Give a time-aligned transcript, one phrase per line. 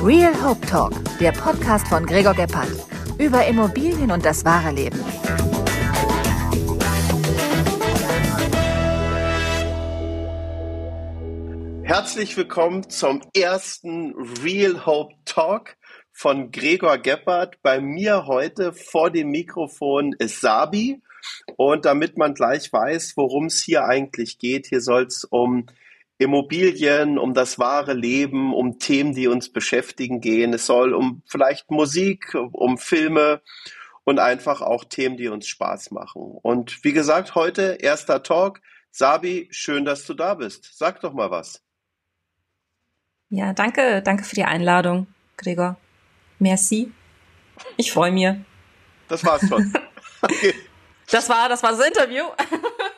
[0.00, 2.70] Real Hope Talk, der Podcast von Gregor Gebhardt
[3.18, 5.04] über Immobilien und das wahre Leben.
[11.82, 15.76] Herzlich willkommen zum ersten Real Hope Talk
[16.12, 17.60] von Gregor Gebhardt.
[17.62, 21.02] Bei mir heute vor dem Mikrofon ist Sabi.
[21.56, 25.66] Und damit man gleich weiß, worum es hier eigentlich geht, hier soll es um
[26.18, 30.52] Immobilien, um das wahre Leben, um Themen, die uns beschäftigen gehen.
[30.52, 33.40] Es soll um vielleicht Musik, um Filme
[34.04, 36.22] und einfach auch Themen, die uns Spaß machen.
[36.42, 38.60] Und wie gesagt, heute erster Talk.
[38.90, 40.76] Sabi, schön, dass du da bist.
[40.76, 41.62] Sag doch mal was.
[43.28, 45.76] Ja, danke, danke für die Einladung, Gregor.
[46.38, 46.90] Merci.
[47.76, 48.34] Ich freue mich.
[49.08, 49.72] Das war's schon.
[50.20, 50.52] Okay.
[51.08, 52.24] Das war, das war das Interview.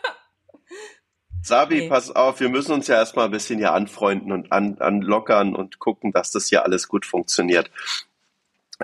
[1.43, 1.89] Sabi, okay.
[1.89, 5.79] pass auf, wir müssen uns ja erstmal ein bisschen hier anfreunden und an, anlockern und
[5.79, 7.71] gucken, dass das hier alles gut funktioniert.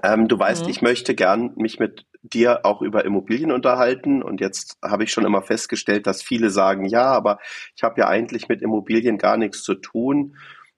[0.02, 0.70] Ähm, du weißt, mhm.
[0.70, 5.24] ich möchte gern mich mit dir auch über Immobilien unterhalten und jetzt habe ich schon
[5.24, 7.38] immer festgestellt, dass viele sagen, ja, aber
[7.76, 10.36] ich habe ja eigentlich mit Immobilien gar nichts zu tun.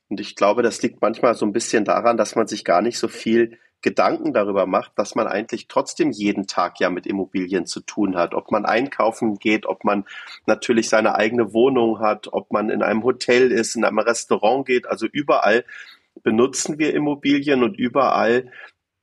[0.08, 2.98] Und ich glaube, das liegt manchmal so ein bisschen daran, dass man sich gar nicht
[2.98, 7.80] so viel Gedanken darüber macht, dass man eigentlich trotzdem jeden Tag ja mit Immobilien zu
[7.80, 8.34] tun hat.
[8.34, 10.04] Ob man einkaufen geht, ob man
[10.46, 14.88] natürlich seine eigene Wohnung hat, ob man in einem Hotel ist, in einem Restaurant geht.
[14.88, 15.64] Also überall
[16.22, 18.50] benutzen wir Immobilien und überall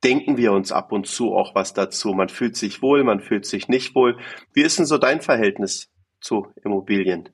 [0.04, 2.14] denken wir uns ab und zu auch was dazu.
[2.14, 4.18] Man fühlt sich wohl, man fühlt sich nicht wohl.
[4.54, 7.30] Wie ist denn so dein Verhältnis zu Immobilien?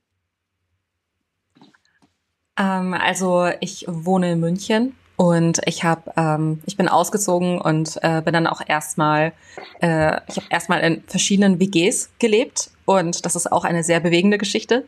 [2.57, 8.23] Ähm, also ich wohne in München und ich habe, ähm, ich bin ausgezogen und äh,
[8.23, 9.33] bin dann auch erstmal,
[9.79, 12.71] äh, ich habe erstmal in verschiedenen WGs gelebt.
[12.85, 14.83] Und das ist auch eine sehr bewegende Geschichte,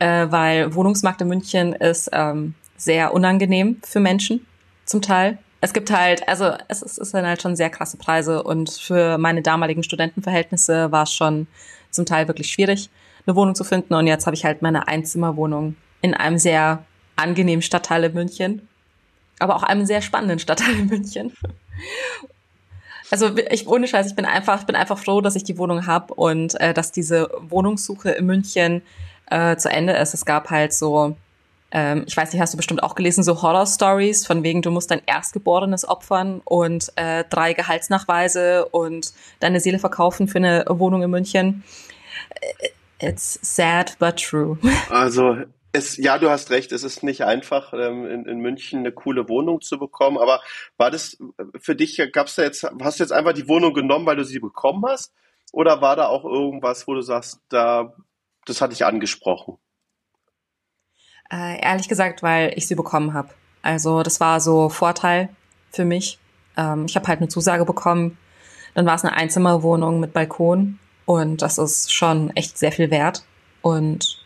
[0.00, 4.44] äh, weil Wohnungsmarkt in München ist ähm, sehr unangenehm für Menschen
[4.86, 5.38] zum Teil.
[5.60, 8.42] Es gibt halt, also es ist, ist dann halt schon sehr krasse Preise.
[8.42, 11.46] Und für meine damaligen Studentenverhältnisse war es schon
[11.92, 12.90] zum Teil wirklich schwierig,
[13.24, 13.94] eine Wohnung zu finden.
[13.94, 16.82] Und jetzt habe ich halt meine Einzimmerwohnung in einem sehr
[17.14, 18.62] angenehmen Stadtteil in München
[19.40, 21.32] aber auch einem sehr spannenden Stadtteil in München.
[23.10, 26.14] Also ich ohne Scheiß, ich bin einfach, bin einfach froh, dass ich die Wohnung habe
[26.14, 28.82] und äh, dass diese Wohnungssuche in München
[29.26, 30.14] äh, zu Ende ist.
[30.14, 31.16] Es gab halt so,
[31.72, 34.92] ähm, ich weiß nicht, hast du bestimmt auch gelesen, so Horror-Stories von wegen, du musst
[34.92, 41.10] dein Erstgeborenes opfern und äh, drei Gehaltsnachweise und deine Seele verkaufen für eine Wohnung in
[41.10, 41.64] München.
[43.00, 44.58] It's sad but true.
[44.88, 45.38] Also
[45.72, 49.28] es, ja, du hast recht, es ist nicht einfach, ähm, in, in München eine coole
[49.28, 50.40] Wohnung zu bekommen, aber
[50.76, 51.18] war das
[51.60, 54.40] für dich, gab's da jetzt, hast du jetzt einfach die Wohnung genommen, weil du sie
[54.40, 55.12] bekommen hast?
[55.52, 57.94] Oder war da auch irgendwas, wo du sagst, da,
[58.46, 59.58] das hatte ich angesprochen?
[61.30, 63.30] Äh, ehrlich gesagt, weil ich sie bekommen habe.
[63.62, 65.28] Also das war so Vorteil
[65.70, 66.18] für mich.
[66.56, 68.18] Ähm, ich habe halt eine Zusage bekommen.
[68.74, 73.24] Dann war es eine Einzimmerwohnung mit Balkon und das ist schon echt sehr viel wert.
[73.62, 74.19] Und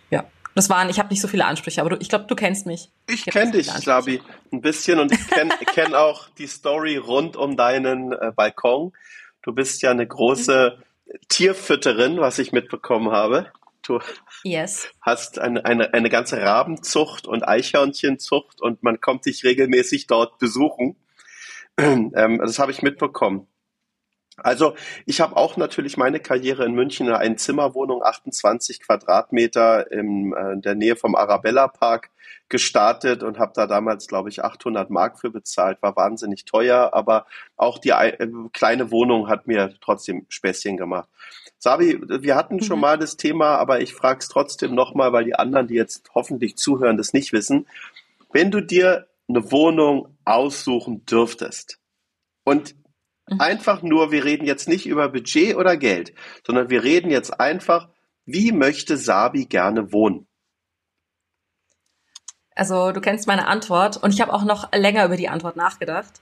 [0.55, 2.91] das waren, ich habe nicht so viele Ansprüche, aber du, ich glaube, du kennst mich.
[3.09, 4.21] Ich, ich kenne dich, Sabi,
[4.53, 8.93] ein bisschen und ich kenne kenn auch die Story rund um deinen äh, Balkon.
[9.43, 10.79] Du bist ja eine große.
[11.29, 13.47] Tierfütterin, was ich mitbekommen habe.
[13.83, 14.01] Du
[14.45, 14.89] yes.
[15.03, 20.97] hast eine, eine, eine ganze Rabenzucht und Eichhörnchenzucht und man kommt dich regelmäßig dort besuchen.
[21.77, 23.49] Ähm, das habe ich mitbekommen.
[24.37, 24.75] Also
[25.07, 30.59] ich habe auch natürlich meine Karriere in München in einer Zimmerwohnung, 28 Quadratmeter in äh,
[30.59, 32.11] der Nähe vom Arabella Park
[32.49, 35.81] gestartet und habe da damals, glaube ich, 800 Mark für bezahlt.
[35.83, 41.09] War wahnsinnig teuer, aber auch die äh, kleine Wohnung hat mir trotzdem Späßchen gemacht.
[41.59, 42.83] Sabi, wir hatten schon mhm.
[42.83, 46.57] mal das Thema, aber ich frage es trotzdem nochmal, weil die anderen, die jetzt hoffentlich
[46.57, 47.67] zuhören, das nicht wissen.
[48.33, 51.79] Wenn du dir eine Wohnung aussuchen dürftest
[52.45, 52.75] und
[53.29, 53.41] Mhm.
[53.41, 56.15] Einfach nur, wir reden jetzt nicht über Budget oder Geld,
[56.47, 57.89] sondern wir reden jetzt einfach,
[58.27, 60.27] wie möchte Sabi gerne wohnen?
[62.55, 66.21] Also du kennst meine Antwort und ich habe auch noch länger über die Antwort nachgedacht.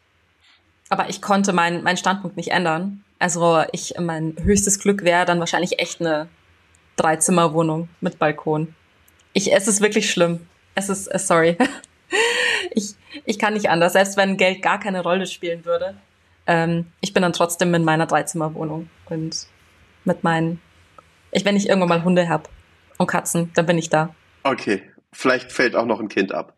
[0.89, 3.05] Aber ich konnte meinen mein Standpunkt nicht ändern.
[3.19, 6.29] Also ich, mein höchstes Glück wäre dann wahrscheinlich echt eine
[6.97, 8.75] Dreizimmerwohnung mit Balkon.
[9.33, 10.47] Ich, es ist wirklich schlimm.
[10.75, 11.57] Es ist, äh, sorry.
[12.73, 12.95] ich,
[13.25, 13.93] ich kann nicht anders.
[13.93, 15.97] Selbst wenn Geld gar keine Rolle spielen würde,
[16.47, 19.47] ähm, ich bin dann trotzdem in meiner Dreizimmerwohnung und
[20.05, 20.61] mit meinen,
[21.31, 22.49] ich, wenn ich irgendwann mal Hunde hab
[22.99, 24.15] und Katzen, dann bin ich da.
[24.43, 26.55] Okay, vielleicht fällt auch noch ein Kind ab.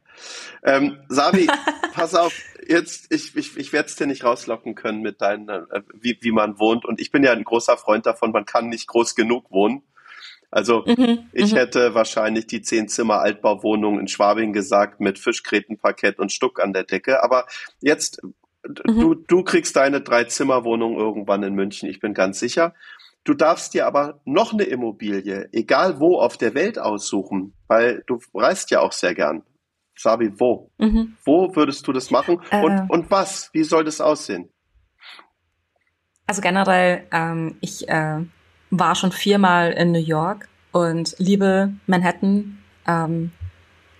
[0.63, 1.49] Ähm, Sabi,
[1.93, 2.33] pass auf,
[2.67, 6.33] jetzt, ich, ich, ich werde es dir nicht rauslocken können mit deinen, äh, wie, wie
[6.33, 6.85] man wohnt.
[6.85, 9.83] Und ich bin ja ein großer Freund davon, man kann nicht groß genug wohnen.
[10.51, 11.57] Also mhm, ich mhm.
[11.57, 16.85] hätte wahrscheinlich die zehn Zimmer Altbauwohnung in Schwabing gesagt mit Fischgrätenparkett und Stuck an der
[16.85, 17.25] Decke.
[17.25, 17.47] Aber
[17.81, 18.23] jetzt,
[18.67, 19.01] mhm.
[19.01, 22.75] du, du kriegst deine drei Zimmer Wohnung irgendwann in München, ich bin ganz sicher.
[23.25, 28.19] Du darfst dir aber noch eine Immobilie, egal wo auf der Welt aussuchen, weil du
[28.35, 29.43] reist ja auch sehr gern.
[29.97, 30.71] Sabi, wo?
[30.79, 31.17] Mhm.
[31.25, 32.43] Wo würdest du das machen?
[32.51, 33.51] Äh, und, und was?
[33.53, 34.51] Wie soll das aussehen?
[36.27, 38.21] Also generell, ähm, ich äh,
[38.71, 42.59] war schon viermal in New York und liebe Manhattan.
[42.87, 43.33] Ähm,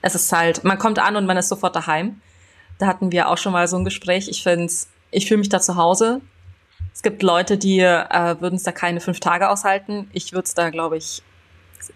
[0.03, 2.21] es ist halt, man kommt an und man ist sofort daheim.
[2.79, 4.29] Da hatten wir auch schon mal so ein Gespräch.
[4.29, 4.73] Ich finde
[5.11, 6.21] ich fühle mich da zu Hause.
[6.93, 10.09] Es gibt Leute, die äh, würden es da keine fünf Tage aushalten.
[10.13, 11.23] Ich würde es da, glaube ich,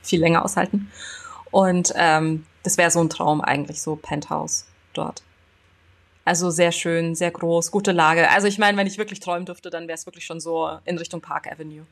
[0.03, 0.91] viel länger aushalten.
[1.51, 5.23] Und ähm, das wäre so ein Traum eigentlich, so Penthouse dort.
[6.25, 8.29] Also sehr schön, sehr groß, gute Lage.
[8.31, 10.99] Also ich meine, wenn ich wirklich träumen dürfte, dann wäre es wirklich schon so in
[10.99, 11.87] Richtung Park Avenue.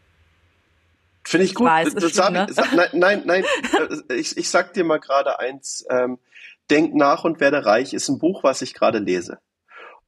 [1.25, 1.67] Finde ich gut.
[1.67, 2.47] Ich weiß, das, schlimm, ne?
[2.51, 3.45] sag, nein, nein, nein.
[4.11, 5.87] Ich, ich sag dir mal gerade eins.
[5.91, 6.19] Ähm,
[6.71, 9.39] Denk nach und werde reich ist ein Buch, was ich gerade lese.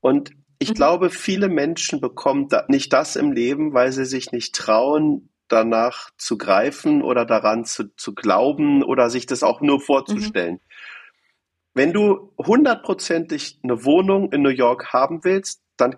[0.01, 0.75] Und ich mhm.
[0.75, 6.11] glaube, viele Menschen bekommen da nicht das im Leben, weil sie sich nicht trauen, danach
[6.19, 10.55] zu greifen oder daran zu, zu glauben oder sich das auch nur vorzustellen.
[10.55, 10.61] Mhm.
[11.75, 15.97] Wenn du hundertprozentig eine Wohnung in New York haben willst, dann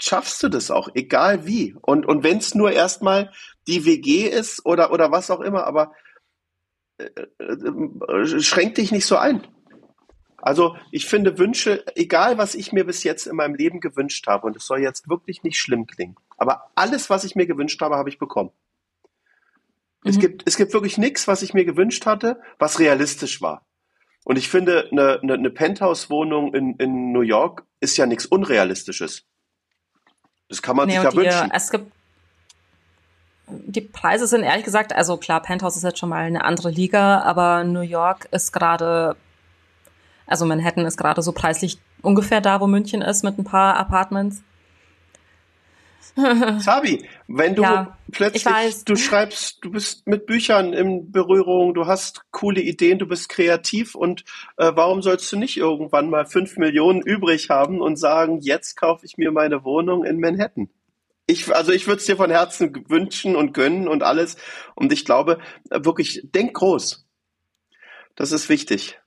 [0.00, 1.76] schaffst du das auch, egal wie.
[1.80, 3.30] Und, und wenn es nur erstmal
[3.66, 5.92] die WG ist oder, oder was auch immer, aber
[6.98, 7.04] äh,
[7.38, 9.46] äh, schränk dich nicht so ein.
[10.42, 14.46] Also ich finde Wünsche, egal was ich mir bis jetzt in meinem Leben gewünscht habe,
[14.46, 17.96] und es soll jetzt wirklich nicht schlimm klingen, aber alles, was ich mir gewünscht habe,
[17.96, 18.50] habe ich bekommen.
[20.02, 20.10] Mhm.
[20.10, 23.66] Es, gibt, es gibt wirklich nichts, was ich mir gewünscht hatte, was realistisch war.
[24.24, 29.24] Und ich finde, eine, eine, eine Penthouse-Wohnung in, in New York ist ja nichts Unrealistisches.
[30.48, 31.50] Das kann man nee, sich ja die, wünschen.
[31.52, 31.92] Es gibt
[33.52, 37.20] die Preise sind ehrlich gesagt, also klar, Penthouse ist jetzt schon mal eine andere Liga,
[37.20, 39.16] aber New York ist gerade,
[40.30, 44.42] also Manhattan ist gerade so preislich ungefähr da, wo München ist, mit ein paar Apartments.
[46.58, 52.22] Sabi, wenn du ja, plötzlich, du schreibst, du bist mit Büchern in Berührung, du hast
[52.30, 54.24] coole Ideen, du bist kreativ und
[54.56, 59.06] äh, warum sollst du nicht irgendwann mal fünf Millionen übrig haben und sagen, jetzt kaufe
[59.06, 60.68] ich mir meine Wohnung in Manhattan?
[61.26, 64.36] Ich, also ich würde es dir von Herzen wünschen und gönnen und alles.
[64.74, 65.38] Und ich glaube,
[65.70, 67.06] wirklich, denk groß.
[68.16, 68.99] Das ist wichtig.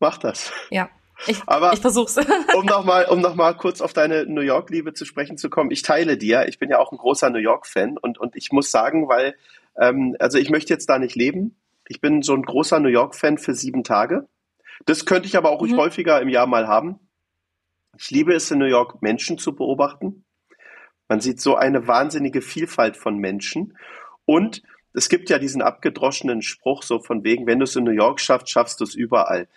[0.00, 0.52] Mach das.
[0.70, 0.88] Ja.
[1.26, 2.16] Ich, Aber ich versuch's.
[2.56, 5.82] um nochmal um noch mal kurz auf deine New York-Liebe zu sprechen zu kommen, ich
[5.82, 6.48] teile dir.
[6.48, 9.36] Ich bin ja auch ein großer New York-Fan und, und ich muss sagen, weil,
[9.78, 11.56] ähm, also ich möchte jetzt da nicht leben.
[11.88, 14.28] Ich bin so ein großer New York-Fan für sieben Tage.
[14.86, 15.76] Das könnte ich aber auch mhm.
[15.76, 16.98] häufiger im Jahr mal haben.
[17.98, 20.24] Ich liebe es in New York, Menschen zu beobachten.
[21.08, 23.76] Man sieht so eine wahnsinnige Vielfalt von Menschen.
[24.24, 24.62] Und
[24.94, 28.20] es gibt ja diesen abgedroschenen Spruch so von wegen, wenn du es in New York
[28.20, 29.48] schaffst, schaffst du es überall.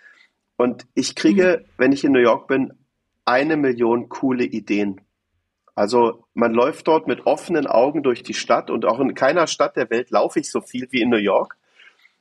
[0.56, 1.68] Und ich kriege, mhm.
[1.78, 2.72] wenn ich in New York bin,
[3.24, 5.00] eine Million coole Ideen.
[5.74, 9.76] Also man läuft dort mit offenen Augen durch die Stadt und auch in keiner Stadt
[9.76, 11.56] der Welt laufe ich so viel wie in New York.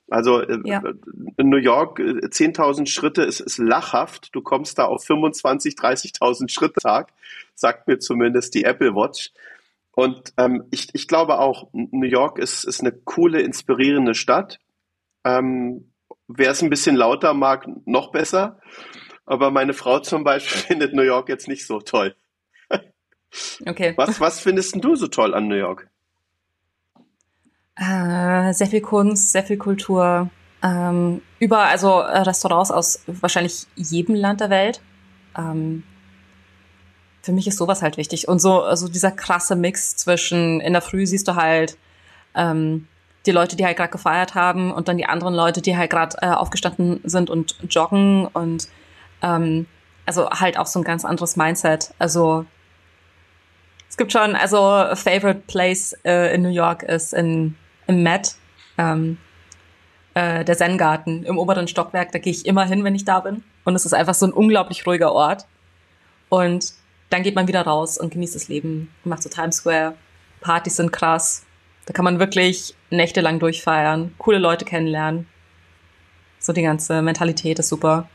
[0.09, 0.81] Also äh, ja.
[1.37, 4.29] in New York 10.000 äh, Schritte ist, ist lachhaft.
[4.33, 7.13] Du kommst da auf 25, 30.000 Schritte Tag,
[7.55, 9.31] sagt mir zumindest die Apple Watch.
[9.95, 14.59] Und ähm, ich, ich glaube auch, New York ist, ist eine coole, inspirierende Stadt.
[15.23, 15.92] Ähm,
[16.27, 18.59] Wer es ein bisschen lauter mag, noch besser.
[19.25, 22.15] Aber meine Frau zum Beispiel findet New York jetzt nicht so toll.
[23.65, 23.93] Okay.
[23.97, 25.89] Was, was findest du so toll an New York?
[27.75, 30.29] Äh, sehr viel Kunst, sehr viel Kultur.
[30.61, 34.81] Ähm, überall, also äh, Restaurants aus wahrscheinlich jedem Land der Welt.
[35.35, 35.83] Ähm,
[37.23, 38.27] für mich ist sowas halt wichtig.
[38.27, 41.77] Und so also dieser krasse Mix zwischen, in der Früh siehst du halt
[42.35, 42.87] ähm,
[43.25, 46.17] die Leute, die halt gerade gefeiert haben und dann die anderen Leute, die halt gerade
[46.21, 48.67] äh, aufgestanden sind und joggen und
[49.21, 49.65] ähm,
[50.05, 51.93] also halt auch so ein ganz anderes Mindset.
[51.99, 52.45] Also
[53.89, 54.57] es gibt schon, also
[54.95, 57.55] favorite place äh, in New York ist in
[57.87, 58.35] im Met,
[58.77, 59.17] ähm,
[60.13, 62.11] äh, der Zen-Garten im oberen Stockwerk.
[62.11, 63.43] Da gehe ich immer hin, wenn ich da bin.
[63.65, 65.45] Und es ist einfach so ein unglaublich ruhiger Ort.
[66.29, 66.73] Und
[67.09, 69.95] dann geht man wieder raus und genießt das Leben, macht so Times Square.
[70.41, 71.43] Partys sind krass.
[71.85, 75.27] Da kann man wirklich nächtelang durchfeiern, coole Leute kennenlernen.
[76.39, 78.09] So die ganze Mentalität ist super.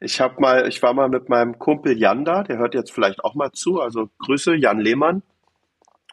[0.00, 3.24] Ich habe mal, ich war mal mit meinem Kumpel Jan da, der hört jetzt vielleicht
[3.24, 5.22] auch mal zu, also Grüße, Jan Lehmann.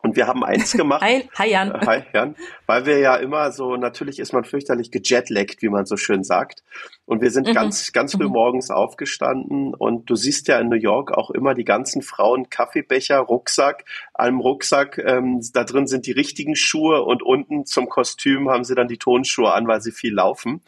[0.01, 1.01] Und wir haben eins gemacht.
[1.01, 1.72] Hi, hi Jan.
[1.72, 2.36] Äh, hi Jan.
[2.65, 6.63] Weil wir ja immer so, natürlich ist man fürchterlich gejetlaggt, wie man so schön sagt.
[7.05, 7.53] Und wir sind mhm.
[7.53, 8.31] ganz, ganz früh mhm.
[8.31, 13.20] morgens aufgestanden und du siehst ja in New York auch immer die ganzen Frauen Kaffeebecher,
[13.20, 18.63] Rucksack, einem Rucksack, ähm, da drin sind die richtigen Schuhe und unten zum Kostüm haben
[18.63, 20.62] sie dann die Tonschuhe an, weil sie viel laufen.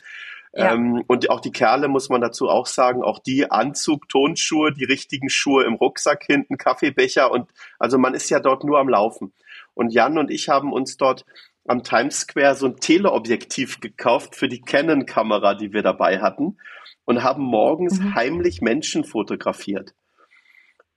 [0.53, 0.74] Ja.
[0.74, 4.83] Ähm, und auch die Kerle muss man dazu auch sagen, auch die Anzug, Tonschuhe, die
[4.83, 9.33] richtigen Schuhe im Rucksack hinten, Kaffeebecher und also man ist ja dort nur am Laufen.
[9.74, 11.25] Und Jan und ich haben uns dort
[11.65, 16.57] am Times Square so ein Teleobjektiv gekauft für die Canon-Kamera, die wir dabei hatten
[17.05, 18.13] und haben morgens mhm.
[18.13, 19.95] heimlich Menschen fotografiert.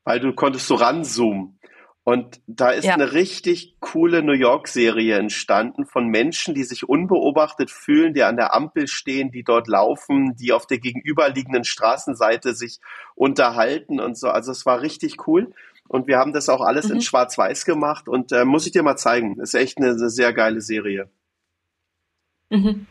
[0.05, 1.59] Weil du konntest so ranzoomen.
[2.09, 2.95] Und da ist ja.
[2.95, 8.55] eine richtig coole New York-Serie entstanden von Menschen, die sich unbeobachtet fühlen, die an der
[8.55, 12.79] Ampel stehen, die dort laufen, die auf der gegenüberliegenden Straßenseite sich
[13.17, 14.29] unterhalten und so.
[14.29, 15.53] Also es war richtig cool.
[15.89, 16.95] Und wir haben das auch alles mhm.
[16.95, 19.41] in Schwarz-Weiß gemacht und äh, muss ich dir mal zeigen.
[19.41, 21.11] Ist echt eine, eine sehr geile Serie.
[22.51, 22.87] Mhm.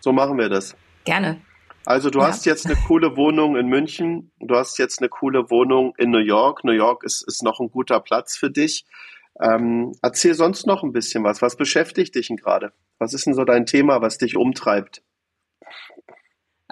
[0.00, 0.74] So machen wir das.
[1.04, 1.42] Gerne.
[1.86, 2.26] Also du ja.
[2.26, 6.18] hast jetzt eine coole Wohnung in München, du hast jetzt eine coole Wohnung in New
[6.18, 6.64] York.
[6.64, 8.84] New York ist, ist noch ein guter Platz für dich.
[9.40, 11.42] Ähm, erzähl sonst noch ein bisschen was.
[11.42, 12.72] Was beschäftigt dich denn gerade?
[12.98, 15.02] Was ist denn so dein Thema, was dich umtreibt?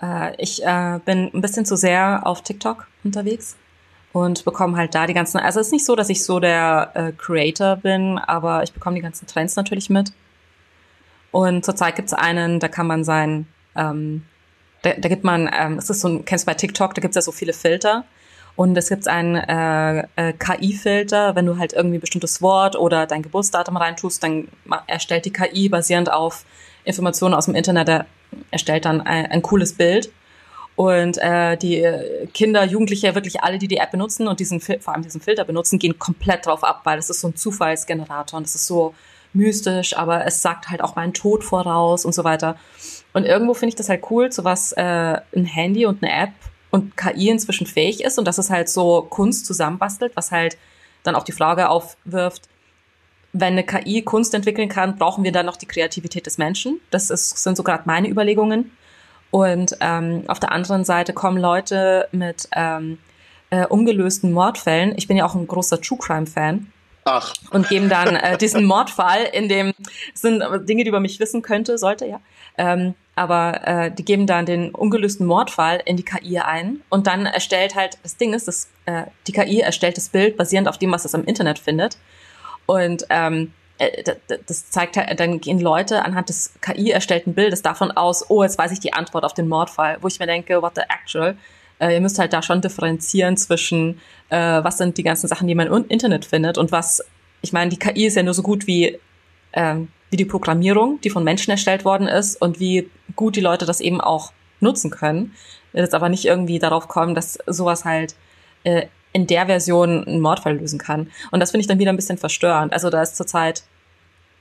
[0.03, 3.57] Äh, ich äh, bin ein bisschen zu sehr auf TikTok unterwegs
[4.13, 5.39] und bekomme halt da die ganzen.
[5.39, 8.97] Also es ist nicht so, dass ich so der äh, Creator bin, aber ich bekomme
[8.97, 10.13] die ganzen Trends natürlich mit.
[11.31, 14.25] Und zurzeit gibt es einen, da kann man sein ähm,
[14.85, 17.13] da, da gibt man, ähm, es ist so ein, kennst du bei TikTok, da gibt
[17.13, 18.05] es ja so viele Filter.
[18.57, 23.07] Und es gibt einen äh, äh, KI-Filter, wenn du halt irgendwie ein bestimmtes Wort oder
[23.07, 24.47] dein Geburtsdatum reintust, dann
[24.87, 26.45] erstellt die KI basierend auf
[26.85, 28.07] Informationen aus dem Internet, der
[28.53, 30.13] erstellt dann ein, ein cooles Bild.
[30.77, 31.85] Und äh, die
[32.33, 35.79] Kinder, Jugendliche, wirklich alle, die die App benutzen und diesen vor allem diesen Filter benutzen,
[35.79, 38.95] gehen komplett drauf ab, weil es ist so ein Zufallsgenerator und es ist so
[39.33, 42.57] mystisch, aber es sagt halt auch meinen Tod voraus und so weiter.
[43.15, 44.83] Und irgendwo finde ich das halt cool, zu was äh,
[45.35, 46.33] ein Handy und eine App
[46.71, 50.59] und KI inzwischen fähig ist und dass es halt so Kunst zusammenbastelt, was halt
[51.05, 52.49] dann auch die Frage aufwirft,
[53.33, 56.81] wenn eine KI Kunst entwickeln kann, brauchen wir dann noch die Kreativität des Menschen.
[56.91, 58.73] Das ist, sind so gerade meine Überlegungen.
[59.31, 62.99] Und ähm, auf der anderen Seite kommen Leute mit ähm,
[63.51, 64.95] äh, ungelösten Mordfällen.
[64.97, 66.73] Ich bin ja auch ein großer True Crime Fan.
[67.05, 67.35] Ach.
[67.51, 69.75] Und geben dann äh, diesen Mordfall, in dem
[70.15, 72.21] sind Dinge, die über mich wissen könnte, sollte, ja.
[72.57, 77.27] Ähm, aber äh, die geben dann den ungelösten Mordfall in die KI ein und dann
[77.27, 80.91] erstellt halt, das Ding ist, dass, äh, die KI erstellt das Bild basierend auf dem,
[80.91, 81.97] was es am Internet findet.
[82.67, 84.15] Und ähm, äh,
[84.47, 88.59] das zeigt halt, dann gehen Leute anhand des KI erstellten Bildes davon aus, oh, jetzt
[88.59, 91.37] weiß ich die Antwort auf den Mordfall, wo ich mir denke, what the actual?
[91.79, 95.55] Äh, ihr müsst halt da schon differenzieren zwischen, äh, was sind die ganzen Sachen, die
[95.55, 97.05] man im Internet findet und was,
[97.43, 98.99] ich meine, die KI ist ja nur so gut wie,
[99.53, 99.77] äh,
[100.15, 103.81] wie die Programmierung, die von Menschen erstellt worden ist und wie gut die Leute das
[103.81, 105.35] eben auch nutzen können.
[105.73, 108.15] Jetzt aber nicht irgendwie darauf kommen, dass sowas halt
[108.63, 111.11] äh, in der Version einen Mordfall lösen kann.
[111.33, 112.73] Und das finde ich dann wieder ein bisschen verstörend.
[112.73, 113.65] Also da ist zurzeit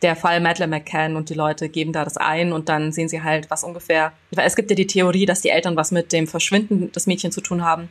[0.04, 3.24] der Fall Madeleine McCann und die Leute geben da das ein und dann sehen sie
[3.24, 4.12] halt, was ungefähr.
[4.30, 7.42] Es gibt ja die Theorie, dass die Eltern was mit dem Verschwinden des Mädchens zu
[7.42, 7.90] tun haben.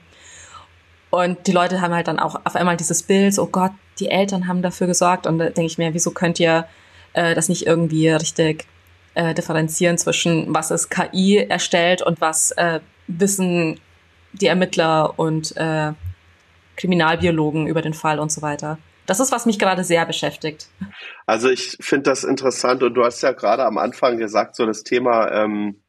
[1.10, 4.46] Und die Leute haben halt dann auch auf einmal dieses Bild, oh Gott, die Eltern
[4.46, 5.26] haben dafür gesorgt.
[5.26, 6.64] Und da denke ich mir, wieso könnt ihr
[7.12, 8.66] äh, das nicht irgendwie richtig
[9.14, 13.80] äh, differenzieren zwischen, was ist KI erstellt und was äh, wissen
[14.32, 15.92] die Ermittler und äh,
[16.76, 18.78] Kriminalbiologen über den Fall und so weiter.
[19.06, 20.68] Das ist, was mich gerade sehr beschäftigt.
[21.26, 24.84] Also ich finde das interessant und du hast ja gerade am Anfang gesagt, so das
[24.84, 25.82] Thema, ähm,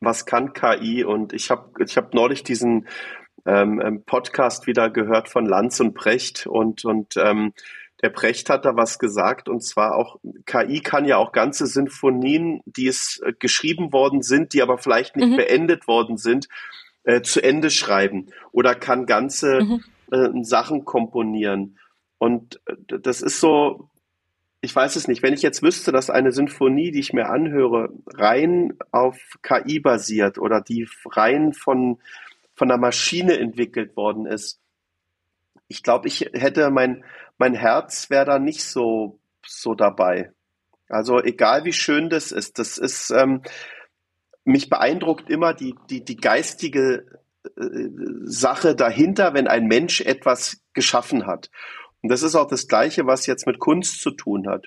[0.00, 1.04] was kann KI?
[1.04, 2.86] Und ich habe ich hab neulich diesen
[3.44, 7.52] ähm, ähm, Podcast wieder gehört von Lanz und Brecht und, und ähm,
[8.02, 12.60] der Brecht hat da was gesagt und zwar auch, KI kann ja auch ganze Sinfonien,
[12.66, 15.36] die es äh, geschrieben worden sind, die aber vielleicht nicht mhm.
[15.36, 16.48] beendet worden sind,
[17.04, 19.84] äh, zu Ende schreiben oder kann ganze mhm.
[20.10, 21.78] äh, Sachen komponieren.
[22.18, 23.88] Und äh, das ist so,
[24.60, 27.90] ich weiß es nicht, wenn ich jetzt wüsste, dass eine Sinfonie, die ich mir anhöre,
[28.06, 31.98] rein auf KI basiert oder die rein von,
[32.54, 34.61] von einer Maschine entwickelt worden ist,
[35.72, 37.02] ich glaube, ich hätte mein,
[37.38, 40.32] mein Herz wäre da nicht so, so dabei.
[40.88, 43.42] Also egal wie schön das ist, das ist, ähm,
[44.44, 47.06] mich beeindruckt immer die, die, die geistige
[47.44, 47.88] äh,
[48.24, 51.50] Sache dahinter, wenn ein Mensch etwas geschaffen hat.
[52.02, 54.66] Und das ist auch das Gleiche, was jetzt mit Kunst zu tun hat.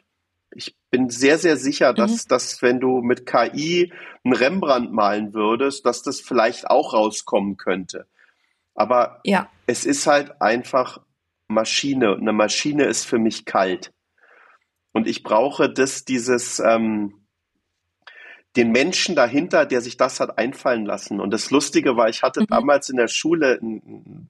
[0.55, 2.29] Ich bin sehr, sehr sicher, dass, mhm.
[2.29, 3.93] dass wenn du mit KI
[4.24, 8.07] einen Rembrandt malen würdest, dass das vielleicht auch rauskommen könnte.
[8.74, 9.50] Aber ja.
[9.67, 11.00] Es ist halt einfach
[11.48, 12.15] Maschine.
[12.15, 13.93] Eine Maschine ist für mich kalt.
[14.91, 17.25] Und ich brauche das, dieses, ähm,
[18.55, 21.19] den Menschen dahinter, der sich das hat einfallen lassen.
[21.19, 22.48] Und das Lustige war, ich hatte mhm.
[22.48, 23.60] damals in der Schule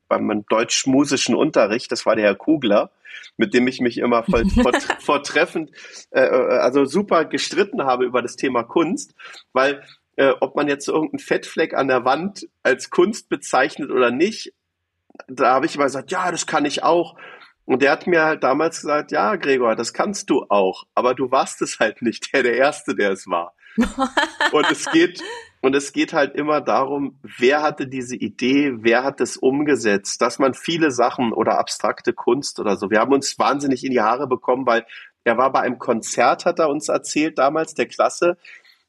[0.07, 2.91] beim deutsch-musischen Unterricht, das war der Herr Kugler,
[3.37, 4.45] mit dem ich mich immer voll,
[4.99, 5.71] vortreffend,
[6.11, 9.13] äh, äh, also super gestritten habe über das Thema Kunst,
[9.53, 9.83] weil
[10.15, 14.53] äh, ob man jetzt irgendeinen Fettfleck an der Wand als Kunst bezeichnet oder nicht,
[15.27, 17.15] da habe ich immer gesagt, ja, das kann ich auch.
[17.65, 21.31] Und der hat mir halt damals gesagt, ja, Gregor, das kannst du auch, aber du
[21.31, 23.53] warst es halt nicht, der der Erste, der es war.
[24.51, 25.21] und es geht,
[25.61, 30.37] und es geht halt immer darum, wer hatte diese Idee, wer hat es umgesetzt, dass
[30.37, 32.91] man viele Sachen oder abstrakte Kunst oder so.
[32.91, 34.85] Wir haben uns wahnsinnig in die Haare bekommen, weil
[35.23, 38.37] er war bei einem Konzert, hat er uns erzählt damals, der Klasse,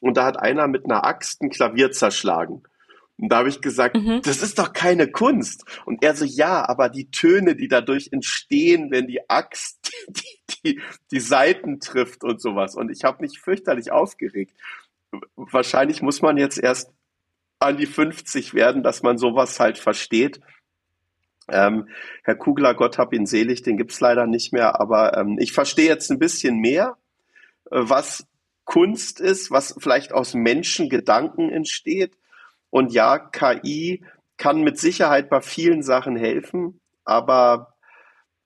[0.01, 2.63] und da hat einer mit einer Axt ein Klavier zerschlagen.
[3.19, 4.21] Und da habe ich gesagt, mhm.
[4.23, 5.65] das ist doch keine Kunst.
[5.87, 10.81] Und er so, ja, aber die Töne, die dadurch entstehen, wenn die Axt die, die,
[11.11, 12.75] die Seiten trifft und sowas.
[12.75, 14.55] Und ich habe mich fürchterlich aufgeregt.
[15.35, 16.91] Wahrscheinlich muss man jetzt erst
[17.59, 20.41] an die 50 werden, dass man sowas halt versteht.
[21.49, 21.89] Ähm,
[22.23, 25.87] Herr Kugler, Gott hab ihn selig, den gibt's leider nicht mehr, aber ähm, ich verstehe
[25.87, 26.97] jetzt ein bisschen mehr,
[27.71, 28.27] äh, was
[28.65, 32.19] Kunst ist, was vielleicht aus Menschengedanken entsteht
[32.77, 34.05] und ja, KI
[34.37, 37.73] kann mit Sicherheit bei vielen Sachen helfen, aber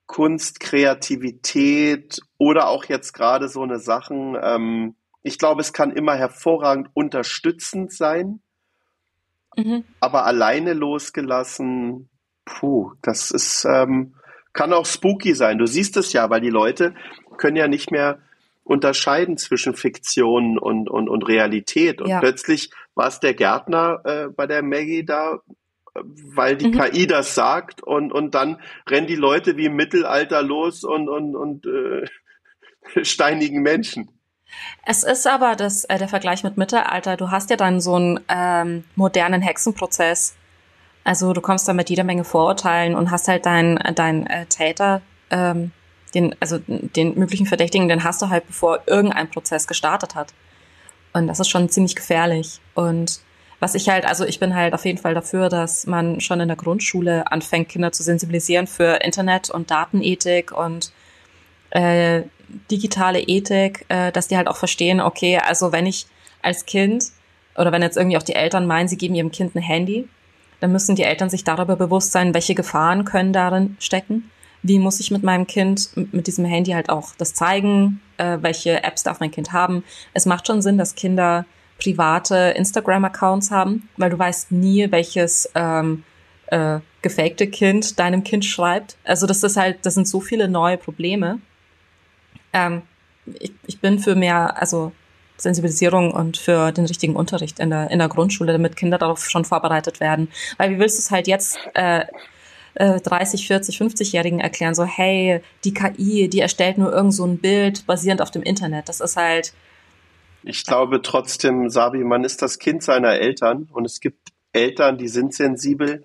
[0.07, 4.95] Kunst, Kreativität oder auch jetzt gerade so eine Sachen, ähm,
[5.25, 8.41] ich glaube, es kann immer hervorragend unterstützend sein,
[9.57, 9.83] mhm.
[9.99, 12.09] aber alleine losgelassen,
[12.45, 14.15] puh, das ist, ähm,
[14.53, 15.59] kann auch spooky sein.
[15.59, 16.95] Du siehst es ja, weil die Leute
[17.37, 18.21] können ja nicht mehr
[18.65, 22.01] unterscheiden zwischen Fiktion und, und, und Realität.
[22.01, 22.21] Und ja.
[22.21, 25.41] plötzlich war es der Gärtner äh, bei der Maggie da,
[25.95, 26.81] weil die mhm.
[26.81, 31.35] KI das sagt und, und dann rennen die Leute wie im Mittelalter los und, und,
[31.35, 32.07] und äh,
[33.05, 34.11] steinigen Menschen.
[34.85, 37.17] Es ist aber das, äh, der Vergleich mit Mittelalter.
[37.17, 40.37] Du hast ja dann so einen ähm, modernen Hexenprozess.
[41.05, 45.03] Also du kommst da mit jeder Menge Vorurteilen und hast halt deinen dein, äh, Täter,
[45.31, 45.73] ähm,
[46.15, 50.33] den, also den möglichen Verdächtigen, den hast du halt, bevor irgendein Prozess gestartet hat.
[51.13, 52.61] Und das ist schon ziemlich gefährlich.
[52.75, 53.21] Und
[53.59, 56.49] was ich halt, also ich bin halt auf jeden Fall dafür, dass man schon in
[56.49, 60.93] der Grundschule anfängt, Kinder zu sensibilisieren für Internet und Datenethik und
[61.71, 62.23] äh,
[62.71, 66.07] digitale Ethik, äh, dass die halt auch verstehen, okay, also wenn ich
[66.43, 67.05] als Kind
[67.57, 70.09] oder wenn jetzt irgendwie auch die Eltern meinen, sie geben ihrem Kind ein Handy,
[70.61, 74.31] dann müssen die Eltern sich darüber bewusst sein, welche Gefahren können darin stecken
[74.63, 78.83] wie muss ich mit meinem Kind mit diesem Handy halt auch das zeigen, äh, welche
[78.83, 79.85] Apps darf mein Kind haben.
[80.13, 81.47] Es macht schon Sinn, dass Kinder
[81.83, 86.05] private Instagram-Accounts haben, weil du weißt nie, welches ähm,
[86.49, 88.97] äh, gefakte Kind deinem Kind schreibt.
[89.05, 91.41] Also das ist halt, das sind so viele neue Probleme.
[92.53, 92.83] Ähm,
[93.39, 94.93] ich, ich bin für mehr, also
[95.39, 99.47] Sensibilisierung und für den richtigen Unterricht in der, in der Grundschule, damit Kinder darauf schon
[99.47, 100.29] vorbereitet werden.
[100.59, 102.05] Weil wie willst du es halt jetzt äh,
[102.75, 107.87] 30, 40, 50-Jährigen erklären, so hey, die KI, die erstellt nur irgend so ein Bild
[107.87, 108.89] basierend auf dem Internet.
[108.89, 109.53] Das ist halt.
[110.43, 115.09] Ich glaube trotzdem, Sabi, man ist das Kind seiner Eltern und es gibt Eltern, die
[115.09, 116.03] sind sensibel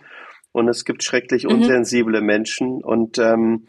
[0.52, 1.52] und es gibt schrecklich mhm.
[1.52, 3.66] unsensible Menschen und ähm,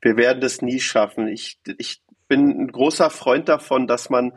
[0.00, 1.28] wir werden das nie schaffen.
[1.28, 4.32] Ich, ich bin ein großer Freund davon, dass man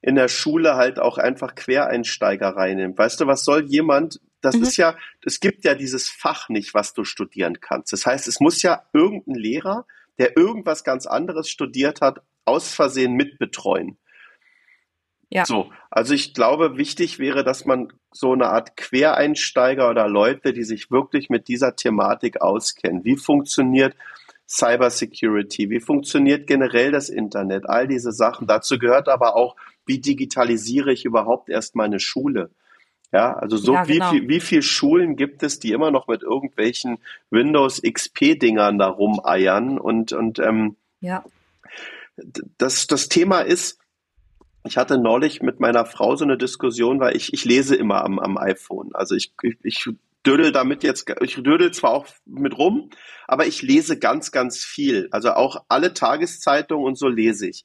[0.00, 2.98] in der Schule halt auch einfach Quereinsteiger reinnimmt.
[2.98, 4.62] Weißt du, was soll jemand, das mhm.
[4.62, 7.92] ist ja, es gibt ja dieses Fach nicht, was du studieren kannst.
[7.92, 9.86] Das heißt, es muss ja irgendein Lehrer,
[10.18, 13.98] der irgendwas ganz anderes studiert hat, aus Versehen mitbetreuen.
[15.30, 15.44] Ja.
[15.46, 20.62] So, also ich glaube, wichtig wäre, dass man so eine Art Quereinsteiger oder Leute, die
[20.62, 23.04] sich wirklich mit dieser Thematik auskennen.
[23.04, 23.96] Wie funktioniert
[24.48, 25.70] Cybersecurity?
[25.70, 27.68] Wie funktioniert generell das Internet?
[27.68, 28.46] All diese Sachen.
[28.46, 32.50] Dazu gehört aber auch, wie digitalisiere ich überhaupt erst meine Schule?
[33.14, 34.10] Ja, also so ja, genau.
[34.10, 36.98] wie viel, wie viel Schulen gibt es, die immer noch mit irgendwelchen
[37.30, 41.24] Windows XP-Dingern da rumeiern und, und ähm, ja.
[42.58, 43.78] das, das Thema ist,
[44.64, 48.18] ich hatte neulich mit meiner Frau so eine Diskussion, weil ich, ich lese immer am,
[48.18, 48.90] am iPhone.
[48.94, 49.88] Also ich, ich, ich
[50.26, 52.90] dödel damit jetzt, ich dödel zwar auch mit rum,
[53.28, 55.06] aber ich lese ganz, ganz viel.
[55.12, 57.64] Also auch alle Tageszeitungen und so lese ich.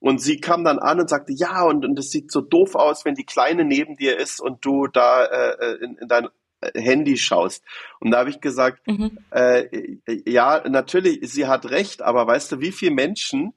[0.00, 3.04] Und sie kam dann an und sagte, ja, und, und es sieht so doof aus,
[3.04, 6.28] wenn die Kleine neben dir ist und du da äh, äh in, in dein
[6.60, 7.64] äh, Handy schaust.
[8.00, 9.18] Und da habe ich gesagt, mhm.
[9.30, 13.54] äh, ja, natürlich, sie hat recht, aber weißt du, wie viele Menschen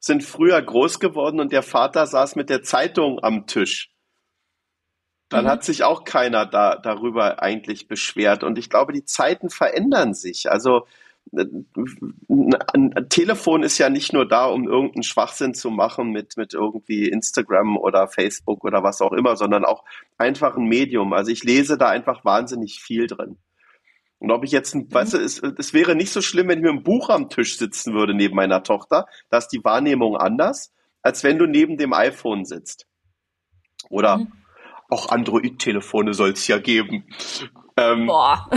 [0.00, 3.90] sind früher groß geworden und der Vater saß mit der Zeitung am Tisch?
[5.28, 5.48] Dann mhm.
[5.48, 8.44] hat sich auch keiner da darüber eigentlich beschwert.
[8.44, 10.50] Und ich glaube, die Zeiten verändern sich.
[10.50, 10.86] Also
[11.36, 16.54] ein, ein, Telefon ist ja nicht nur da, um irgendeinen Schwachsinn zu machen mit, mit
[16.54, 19.84] irgendwie Instagram oder Facebook oder was auch immer, sondern auch
[20.18, 21.12] einfach ein Medium.
[21.12, 23.38] Also ich lese da einfach wahnsinnig viel drin.
[24.18, 24.92] Und ob ich jetzt, mhm.
[24.92, 27.58] weißt du, es, es wäre nicht so schlimm, wenn ich mit einem Buch am Tisch
[27.58, 29.06] sitzen würde neben meiner Tochter.
[29.28, 32.86] Da ist die Wahrnehmung anders, als wenn du neben dem iPhone sitzt.
[33.90, 34.32] Oder mhm.
[34.88, 37.04] auch Android-Telefone soll es ja geben.
[37.76, 38.48] Ähm, Boah.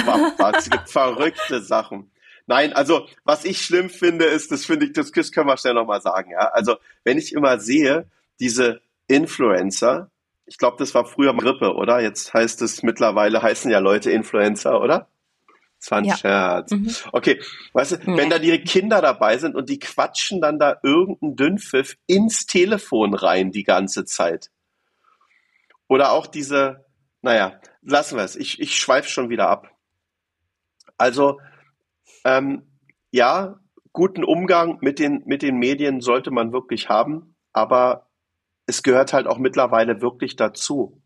[0.55, 2.11] Es gibt verrückte Sachen.
[2.47, 6.01] Nein, also was ich schlimm finde, ist, das finde ich, das können wir schnell nochmal
[6.01, 6.49] sagen, ja.
[6.53, 8.07] Also wenn ich immer sehe,
[8.39, 10.09] diese Influencer,
[10.45, 11.99] ich glaube, das war früher Grippe, oder?
[11.99, 15.09] Jetzt heißt es mittlerweile, heißen ja Leute Influencer, oder?
[15.79, 16.17] Das war ein ja.
[16.17, 16.71] Scherz.
[16.71, 16.89] Mhm.
[17.11, 17.41] Okay,
[17.73, 18.17] weißt du, nee.
[18.17, 23.13] wenn da die Kinder dabei sind und die quatschen dann da irgendeinen Dünnpfiff ins Telefon
[23.13, 24.49] rein die ganze Zeit.
[25.87, 26.85] Oder auch diese,
[27.21, 28.35] naja, lassen wir es.
[28.37, 29.71] Ich, ich schweife schon wieder ab.
[30.97, 31.39] Also,
[32.25, 32.63] ähm,
[33.11, 33.59] ja,
[33.93, 38.07] guten Umgang mit den, mit den Medien sollte man wirklich haben, aber
[38.67, 41.01] es gehört halt auch mittlerweile wirklich dazu.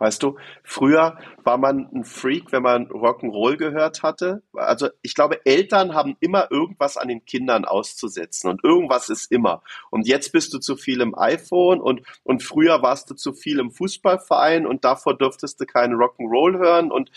[0.00, 4.44] Weißt du, früher war man ein Freak, wenn man Rock'n'Roll gehört hatte.
[4.52, 9.60] Also ich glaube, Eltern haben immer irgendwas an den Kindern auszusetzen und irgendwas ist immer.
[9.90, 13.58] Und jetzt bist du zu viel im iPhone und, und früher warst du zu viel
[13.58, 16.92] im Fußballverein und davor dürftest du keinen Rock'n'Roll hören.
[16.92, 17.10] Und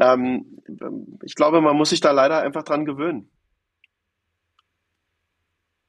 [0.00, 0.62] ähm,
[1.24, 3.30] ich glaube, man muss sich da leider einfach dran gewöhnen.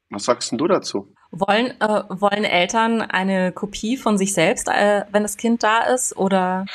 [0.10, 1.14] Was sagst du dazu?
[1.32, 6.18] Wollen, äh, wollen Eltern eine Kopie von sich selbst, äh, wenn das Kind da ist,
[6.18, 6.66] oder?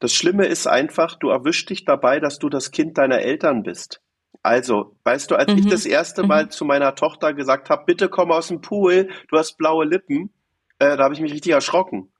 [0.00, 4.00] Das Schlimme ist einfach, du erwischst dich dabei, dass du das Kind deiner Eltern bist.
[4.42, 5.58] Also, weißt du, als mhm.
[5.58, 6.50] ich das erste Mal mhm.
[6.50, 10.30] zu meiner Tochter gesagt habe, bitte komm aus dem Pool, du hast blaue Lippen,
[10.78, 12.12] äh, da habe ich mich richtig erschrocken.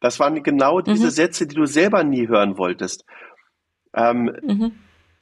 [0.00, 1.10] Das waren genau diese mhm.
[1.10, 3.04] Sätze, die du selber nie hören wolltest.
[3.94, 4.72] Ähm, mhm.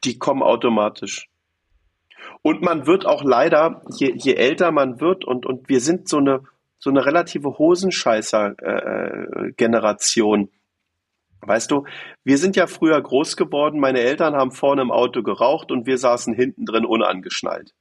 [0.04, 1.28] Die kommen automatisch.
[2.42, 6.18] Und man wird auch leider, je, je älter man wird und, und wir sind so
[6.18, 6.42] eine,
[6.78, 10.42] so eine relative Hosenscheißer-Generation.
[10.42, 10.48] Äh,
[11.40, 11.84] weißt du,
[12.24, 15.98] wir sind ja früher groß geworden, meine Eltern haben vorne im Auto geraucht und wir
[15.98, 17.72] saßen hinten drin unangeschnallt.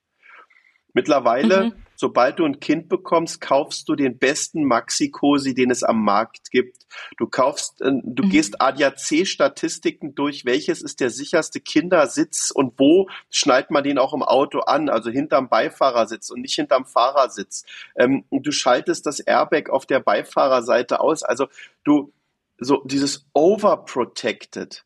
[0.95, 1.73] Mittlerweile, mhm.
[1.97, 6.87] sobald du ein Kind bekommst, kaufst du den besten Maxi-Cosi, den es am Markt gibt.
[7.17, 8.29] Du kaufst, äh, du mhm.
[8.29, 14.23] gehst ADAC-Statistiken durch, welches ist der sicherste Kindersitz und wo schnallt man den auch im
[14.23, 17.65] Auto an, also hinterm Beifahrersitz und nicht hinterm Fahrersitz.
[17.97, 21.23] Ähm, du schaltest das Airbag auf der Beifahrerseite aus.
[21.23, 21.47] Also
[21.83, 22.13] du,
[22.57, 24.85] so dieses overprotected.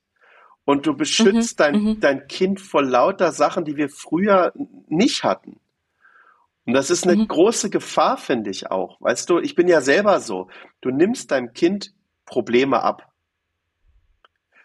[0.65, 1.99] Und du beschützt mhm, dein, mhm.
[1.99, 4.53] dein Kind vor lauter Sachen, die wir früher
[4.87, 5.59] nicht hatten.
[6.69, 7.27] Und das ist eine mhm.
[7.27, 9.01] große Gefahr, finde ich auch.
[9.01, 10.49] Weißt du, ich bin ja selber so.
[10.81, 13.11] Du nimmst deinem Kind Probleme ab.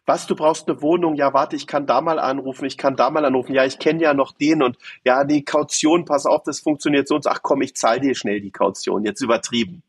[0.05, 1.15] Was, du brauchst eine Wohnung?
[1.15, 3.55] Ja, warte, ich kann da mal anrufen, ich kann da mal anrufen.
[3.55, 7.15] Ja, ich kenne ja noch den und ja, die Kaution, pass auf, das funktioniert so
[7.15, 7.31] und so.
[7.31, 9.07] Ach komm, ich zahle dir schnell die Kaution.
[9.07, 9.83] Jetzt übertrieben.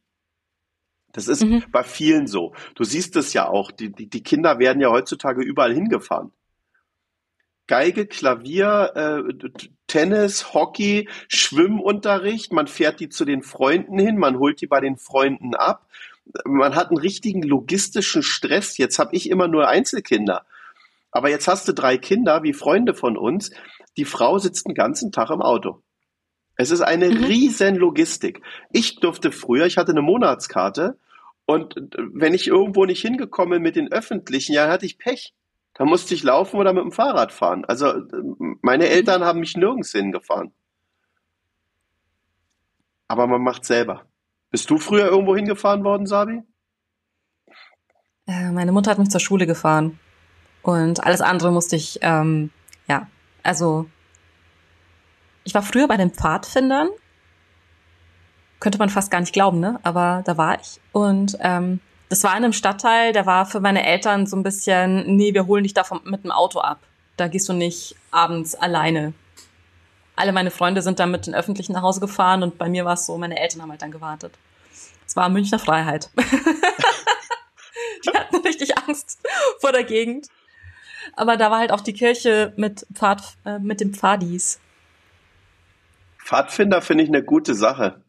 [1.12, 1.66] Das ist mhm.
[1.70, 2.54] bei vielen so.
[2.76, 3.72] Du siehst es ja auch.
[3.72, 6.32] Die, die, die Kinder werden ja heutzutage überall hingefahren.
[7.68, 9.50] Geige, Klavier, äh,
[9.88, 12.52] Tennis, Hockey, Schwimmunterricht.
[12.52, 15.88] Man fährt die zu den Freunden hin, man holt die bei den Freunden ab.
[16.44, 18.78] Man hat einen richtigen logistischen Stress.
[18.78, 20.46] Jetzt habe ich immer nur Einzelkinder.
[21.12, 23.52] Aber jetzt hast du drei Kinder, wie Freunde von uns.
[23.96, 25.82] Die Frau sitzt den ganzen Tag im Auto.
[26.58, 27.24] Es ist eine mhm.
[27.24, 28.42] riesen Logistik.
[28.72, 30.98] Ich durfte früher, ich hatte eine Monatskarte
[31.46, 35.34] und wenn ich irgendwo nicht hingekommen bin mit den Öffentlichen, ja, hatte ich Pech.
[35.76, 37.66] Da musste ich laufen oder mit dem Fahrrad fahren.
[37.66, 37.94] Also
[38.62, 40.54] meine Eltern haben mich nirgends hingefahren.
[43.08, 44.06] Aber man macht selber.
[44.52, 46.42] Bist du früher irgendwo hingefahren worden, Sabi?
[48.26, 50.00] Äh, meine Mutter hat mich zur Schule gefahren.
[50.62, 52.52] Und alles andere musste ich, ähm,
[52.88, 53.08] ja,
[53.44, 53.88] also
[55.44, 56.88] ich war früher bei den Pfadfindern.
[58.62, 59.80] Könnte man fast gar nicht glauben, ne?
[59.84, 60.80] Aber da war ich.
[60.94, 65.16] Und ähm, das war in einem Stadtteil, der war für meine Eltern so ein bisschen,
[65.16, 66.80] nee, wir holen dich da vom, mit dem Auto ab.
[67.18, 69.14] Da gehst du nicht abends alleine.
[70.16, 72.94] Alle meine Freunde sind dann mit den Öffentlichen nach Hause gefahren und bei mir war
[72.94, 74.34] es so, meine Eltern haben halt dann gewartet.
[75.08, 76.10] Es war Münchner Freiheit.
[78.06, 79.20] die hatten richtig Angst
[79.60, 80.28] vor der Gegend.
[81.16, 84.60] Aber da war halt auch die Kirche mit Pfad, äh, mit dem Pfadis.
[86.24, 88.02] Pfadfinder finde ich eine gute Sache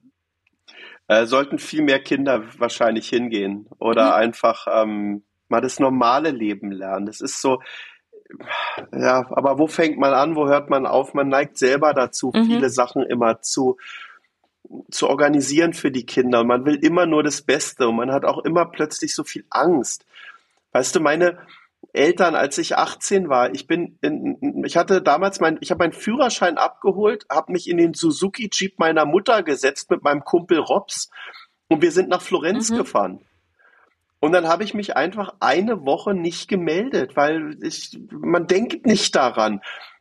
[1.08, 4.12] äh, sollten viel mehr Kinder wahrscheinlich hingehen oder mhm.
[4.12, 7.06] einfach ähm, mal das normale Leben lernen.
[7.06, 7.60] Das ist so,
[8.92, 11.14] ja, aber wo fängt man an, wo hört man auf?
[11.14, 12.44] Man neigt selber dazu, mhm.
[12.44, 13.76] viele Sachen immer zu,
[14.90, 18.24] zu organisieren für die Kinder und man will immer nur das Beste und man hat
[18.24, 20.04] auch immer plötzlich so viel Angst.
[20.72, 21.38] Weißt du, meine
[21.96, 23.54] Eltern, als ich 18 war.
[23.54, 27.78] Ich bin, in, ich hatte damals mein, ich habe meinen Führerschein abgeholt, habe mich in
[27.78, 31.10] den Suzuki Jeep meiner Mutter gesetzt mit meinem Kumpel Robs
[31.68, 32.76] und wir sind nach Florenz mhm.
[32.76, 33.20] gefahren.
[34.20, 39.14] Und dann habe ich mich einfach eine Woche nicht gemeldet, weil ich, man denkt nicht
[39.14, 39.60] daran.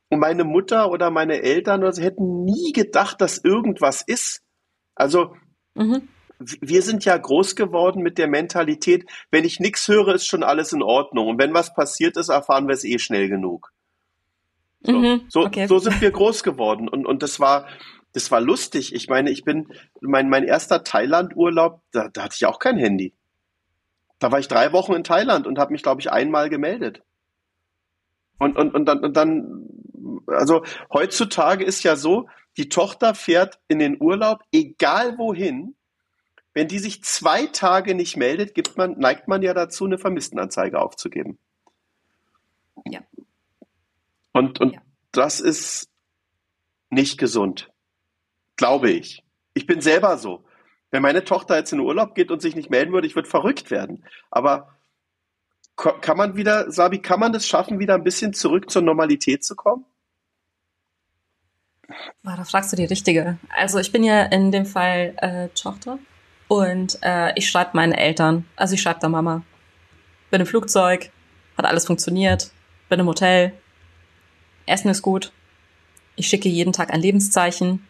[0.09, 4.41] Und meine Mutter oder meine Eltern oder sie hätten nie gedacht, dass irgendwas ist.
[4.95, 5.35] Also
[5.73, 6.07] mhm.
[6.39, 10.73] Wir sind ja groß geworden mit der Mentalität, wenn ich nichts höre, ist schon alles
[10.73, 11.27] in Ordnung.
[11.27, 13.71] Und wenn was passiert ist, erfahren wir es eh schnell genug.
[14.81, 15.21] So, mhm.
[15.29, 15.67] so, okay.
[15.67, 16.87] so sind wir groß geworden.
[16.87, 17.67] Und, und das war,
[18.13, 18.93] das war lustig.
[18.93, 19.67] Ich meine, ich bin,
[20.01, 23.13] mein, mein erster Thailand-Urlaub, da, da hatte ich auch kein Handy.
[24.19, 27.01] Da war ich drei Wochen in Thailand und habe mich, glaube ich, einmal gemeldet.
[28.37, 29.67] Und, und, und, dann, und dann,
[30.27, 35.75] also heutzutage ist ja so, die Tochter fährt in den Urlaub, egal wohin.
[36.55, 40.79] Wenn die sich zwei Tage nicht meldet, gibt man, neigt man ja dazu, eine Vermisstenanzeige
[40.79, 41.37] aufzugeben.
[42.85, 43.01] Ja.
[44.31, 44.81] Und, und ja.
[45.11, 45.89] das ist
[46.89, 47.69] nicht gesund.
[48.55, 49.21] Glaube ich.
[49.53, 50.45] Ich bin selber so.
[50.91, 53.29] Wenn meine Tochter jetzt in den Urlaub geht und sich nicht melden würde, ich würde
[53.29, 54.05] verrückt werden.
[54.31, 54.77] Aber
[55.75, 59.57] kann man wieder, Sabi, kann man das schaffen, wieder ein bisschen zurück zur Normalität zu
[59.57, 59.83] kommen?
[62.23, 63.39] Da fragst du die Richtige.
[63.49, 65.99] Also ich bin ja in dem Fall äh, Tochter
[66.47, 68.45] und äh, ich schreibe meine Eltern.
[68.55, 69.43] Also ich schreibe da Mama.
[70.31, 71.11] Bin im Flugzeug,
[71.57, 72.51] hat alles funktioniert,
[72.89, 73.53] bin im Hotel,
[74.65, 75.31] Essen ist gut.
[76.15, 77.85] Ich schicke jeden Tag ein Lebenszeichen.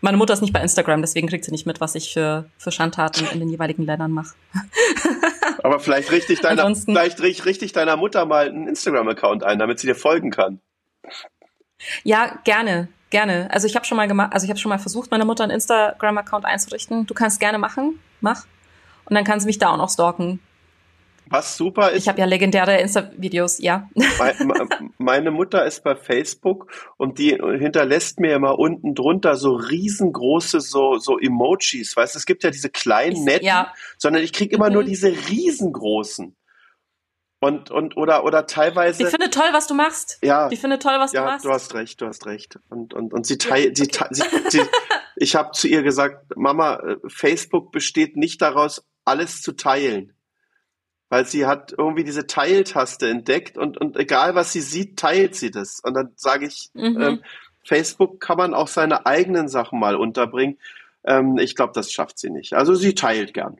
[0.00, 2.72] Meine Mutter ist nicht bei Instagram, deswegen kriegt sie nicht mit, was ich für, für
[2.72, 4.34] Schandtaten in den jeweiligen Ländern mache.
[5.62, 9.78] Aber vielleicht richte ich deiner, vielleicht richte ich deiner Mutter mal einen Instagram-Account ein, damit
[9.78, 10.60] sie dir folgen kann.
[12.02, 13.48] Ja, gerne, gerne.
[13.52, 15.52] Also ich habe schon mal gemacht, also ich habe schon mal versucht, meiner Mutter einen
[15.52, 17.06] Instagram-Account einzurichten.
[17.06, 18.46] Du kannst gerne machen, mach.
[19.04, 20.40] Und dann kann sie mich da auch noch stalken.
[21.30, 22.02] Was super ist.
[22.02, 23.88] Ich habe ja legendäre Insta-Videos, ja.
[24.98, 30.98] Meine Mutter ist bei Facebook und die hinterlässt mir immer unten drunter so riesengroße so,
[30.98, 31.96] so Emojis.
[31.96, 33.72] Weißt du, es gibt ja diese kleinen netten, ja.
[33.96, 34.74] sondern ich krieg immer mhm.
[34.74, 36.34] nur diese riesengroßen.
[37.40, 39.02] Und, und, oder, oder teilweise.
[39.02, 40.18] Ich finde toll, was du machst.
[40.22, 40.50] Ja.
[40.50, 41.44] Ich finde toll, was ja, du machst.
[41.44, 42.58] Ja, du hast recht, du hast recht.
[42.68, 44.08] Und, und, und sie teilt, ja, okay.
[44.10, 44.62] sie, sie, sie,
[45.16, 50.12] ich habe zu ihr gesagt, Mama, äh, Facebook besteht nicht daraus, alles zu teilen
[51.10, 55.50] weil sie hat irgendwie diese Teiltaste entdeckt und, und egal was sie sieht, teilt sie
[55.50, 55.80] das.
[55.80, 57.00] Und dann sage ich, mhm.
[57.00, 57.24] ähm,
[57.64, 60.58] Facebook kann man auch seine eigenen Sachen mal unterbringen.
[61.04, 62.54] Ähm, ich glaube, das schafft sie nicht.
[62.54, 63.58] Also sie teilt gern.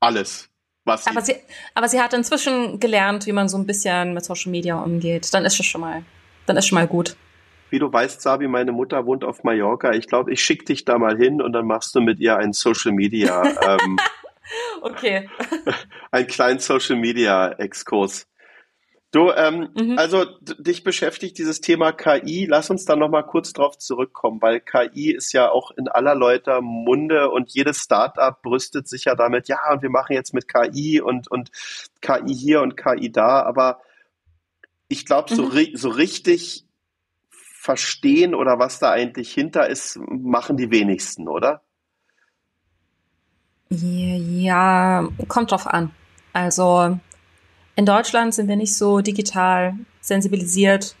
[0.00, 0.48] Alles.
[0.84, 1.36] Was aber, sie,
[1.74, 5.32] aber sie hat inzwischen gelernt, wie man so ein bisschen mit Social Media umgeht.
[5.32, 6.04] Dann ist es schon mal,
[6.46, 7.16] dann ist schon mal gut.
[7.70, 9.92] Wie du weißt, Sabi, meine Mutter wohnt auf Mallorca.
[9.92, 12.52] Ich glaube, ich schicke dich da mal hin und dann machst du mit ihr einen
[12.52, 13.98] Social Media ähm,
[14.80, 15.28] Okay.
[16.10, 18.26] Ein kleinen Social Media Exkurs.
[19.14, 19.96] Du, ähm, mhm.
[19.96, 20.24] also
[20.58, 22.46] dich beschäftigt dieses Thema KI.
[22.50, 26.60] Lass uns da nochmal kurz drauf zurückkommen, weil KI ist ja auch in aller Leute
[26.60, 31.00] Munde und jedes Startup brüstet sich ja damit, ja, und wir machen jetzt mit KI
[31.00, 31.52] und, und
[32.00, 33.82] KI hier und KI da, aber
[34.88, 35.76] ich glaube, so, mhm.
[35.76, 36.64] so richtig
[37.30, 41.62] verstehen oder was da eigentlich hinter ist, machen die wenigsten, oder?
[43.68, 45.92] Ja, kommt drauf an.
[46.32, 46.98] Also
[47.76, 50.94] in Deutschland sind wir nicht so digital sensibilisiert.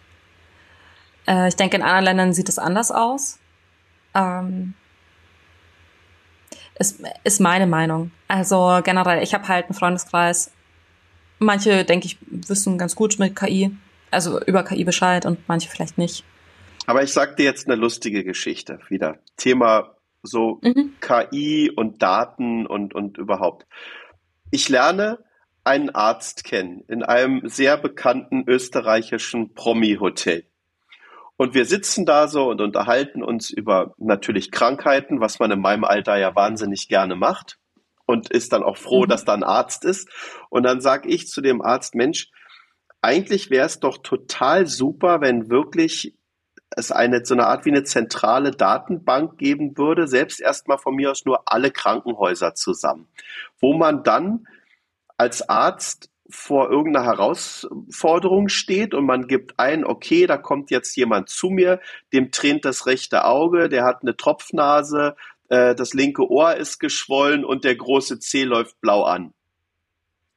[1.26, 3.38] Äh, ich denke, in anderen Ländern sieht es anders aus.
[4.14, 4.74] Ähm,
[6.78, 8.10] ist, ist meine Meinung.
[8.28, 10.50] Also generell, ich habe halt einen Freundeskreis.
[11.38, 13.76] Manche, denke ich, wissen ganz gut mit KI,
[14.10, 16.24] also über KI Bescheid und manche vielleicht nicht.
[16.86, 19.18] Aber ich sag dir jetzt eine lustige Geschichte wieder.
[19.36, 20.94] Thema so mhm.
[21.00, 23.66] KI und Daten und, und überhaupt.
[24.50, 25.18] Ich lerne
[25.64, 30.44] einen Arzt kennen in einem sehr bekannten österreichischen Promi-Hotel.
[31.36, 35.84] Und wir sitzen da so und unterhalten uns über natürlich Krankheiten, was man in meinem
[35.84, 37.58] Alter ja wahnsinnig gerne macht
[38.06, 39.08] und ist dann auch froh, mhm.
[39.08, 40.08] dass da ein Arzt ist.
[40.50, 42.30] Und dann sage ich zu dem Arzt, Mensch,
[43.00, 46.16] eigentlich wäre es doch total super, wenn wirklich
[46.76, 51.10] es eine so eine Art wie eine zentrale Datenbank geben würde, selbst erstmal von mir
[51.10, 53.08] aus nur alle Krankenhäuser zusammen,
[53.60, 54.46] wo man dann
[55.16, 61.28] als Arzt vor irgendeiner Herausforderung steht und man gibt ein, okay, da kommt jetzt jemand
[61.28, 61.80] zu mir,
[62.12, 65.16] dem tränt das rechte Auge, der hat eine Tropfnase,
[65.48, 69.34] äh, das linke Ohr ist geschwollen und der große C läuft blau an.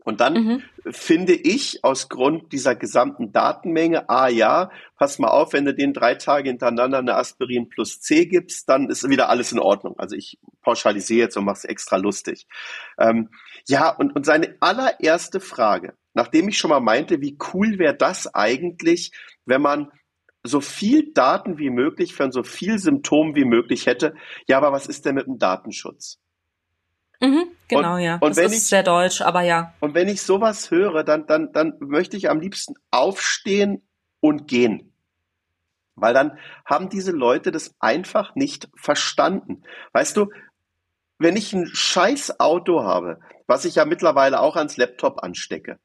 [0.07, 0.63] Und dann mhm.
[0.89, 5.91] finde ich aus Grund dieser gesamten Datenmenge, ah ja, pass mal auf, wenn du den
[5.91, 9.99] drei Tage hintereinander eine Aspirin plus C gibst, dann ist wieder alles in Ordnung.
[9.99, 12.47] Also ich pauschalisiere jetzt und mache es extra lustig.
[12.97, 13.31] Ähm,
[13.67, 18.33] ja, und, und seine allererste Frage, nachdem ich schon mal meinte, wie cool wäre das
[18.33, 19.11] eigentlich,
[19.43, 19.91] wenn man
[20.41, 24.15] so viel Daten wie möglich für so viel Symptomen wie möglich hätte.
[24.47, 26.21] Ja, aber was ist denn mit dem Datenschutz?
[27.19, 28.15] Mhm, genau, und, ja.
[28.15, 29.73] Und das wenn ist ich, sehr deutsch, aber ja.
[29.79, 33.87] Und wenn ich sowas höre, dann, dann, dann möchte ich am liebsten aufstehen
[34.19, 34.93] und gehen.
[35.95, 39.63] Weil dann haben diese Leute das einfach nicht verstanden.
[39.93, 40.29] Weißt du,
[41.17, 45.79] wenn ich ein scheiß Auto habe, was ich ja mittlerweile auch ans Laptop anstecke,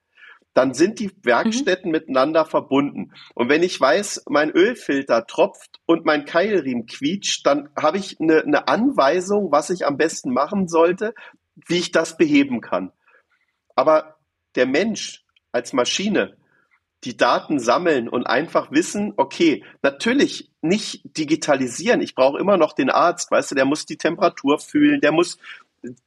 [0.54, 1.92] dann sind die Werkstätten mhm.
[1.92, 3.12] miteinander verbunden.
[3.34, 8.42] Und wenn ich weiß, mein Ölfilter tropft und mein Keilriemen quietscht, dann habe ich eine,
[8.42, 11.14] eine Anweisung, was ich am besten machen sollte,
[11.54, 12.92] wie ich das beheben kann.
[13.74, 14.16] Aber
[14.54, 16.36] der Mensch als Maschine,
[17.04, 22.00] die Daten sammeln und einfach wissen, okay, natürlich nicht digitalisieren.
[22.00, 25.38] Ich brauche immer noch den Arzt, weißt du, der muss die Temperatur fühlen, der muss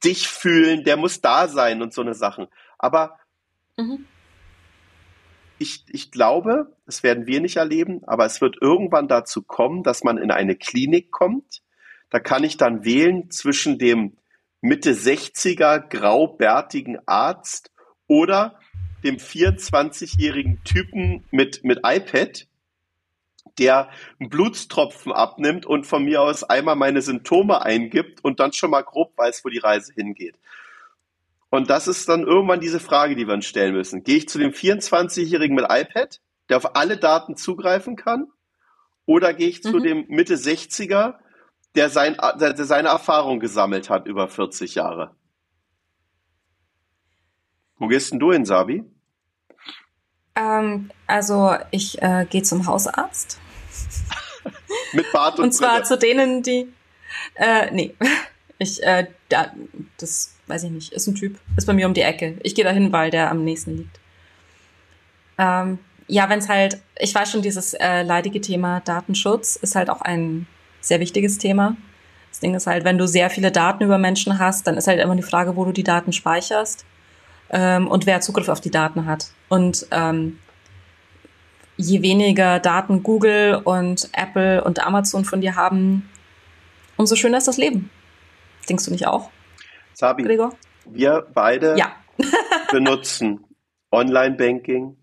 [0.05, 2.47] dich fühlen, der muss da sein und so eine Sachen.
[2.77, 3.19] Aber
[3.75, 4.05] mhm
[5.57, 10.03] ich, ich glaube, das werden wir nicht erleben, aber es wird irgendwann dazu kommen, dass
[10.03, 11.61] man in eine Klinik kommt.
[12.09, 14.17] Da kann ich dann wählen zwischen dem
[14.61, 17.71] Mitte 60er graubärtigen Arzt
[18.07, 18.59] oder
[19.03, 22.47] dem 24-jährigen Typen mit, mit iPad,
[23.59, 23.89] der
[24.19, 28.81] einen Blutstropfen abnimmt und von mir aus einmal meine Symptome eingibt und dann schon mal
[28.81, 30.35] grob weiß, wo die Reise hingeht.
[31.49, 34.03] Und das ist dann irgendwann diese Frage, die wir uns stellen müssen.
[34.03, 38.27] Gehe ich zu dem 24-Jährigen mit iPad, der auf alle Daten zugreifen kann?
[39.05, 39.69] Oder gehe ich mhm.
[39.69, 41.15] zu dem Mitte 60er,
[41.75, 45.15] der, sein, der, seine Erfahrung gesammelt hat über 40 Jahre?
[47.77, 48.83] Wo gehst denn du hin, Sabi?
[50.35, 53.39] Ähm, also ich äh, gehe zum Hausarzt.
[54.93, 55.83] Mit Bart und Und zwar Brille.
[55.83, 56.73] zu denen, die...
[57.35, 57.95] Äh, nee,
[58.57, 59.51] ich, äh, da,
[59.97, 62.37] das weiß ich nicht, ist ein Typ, ist bei mir um die Ecke.
[62.43, 63.99] Ich gehe dahin, weil der am nächsten liegt.
[65.37, 69.89] Ähm, ja, wenn es halt, ich weiß schon, dieses äh, leidige Thema Datenschutz ist halt
[69.89, 70.47] auch ein
[70.81, 71.75] sehr wichtiges Thema.
[72.29, 74.99] Das Ding ist halt, wenn du sehr viele Daten über Menschen hast, dann ist halt
[74.99, 76.85] immer die Frage, wo du die Daten speicherst
[77.49, 79.27] ähm, und wer Zugriff auf die Daten hat.
[79.49, 80.39] Und ähm,
[81.77, 86.09] je weniger Daten Google und Apple und Amazon von dir haben,
[86.97, 87.89] umso schöner ist das Leben.
[88.67, 89.29] Denkst du nicht auch?
[89.93, 90.53] Sabi, Gregor?
[90.85, 91.95] wir beide ja.
[92.71, 93.45] benutzen
[93.91, 94.97] Online-Banking.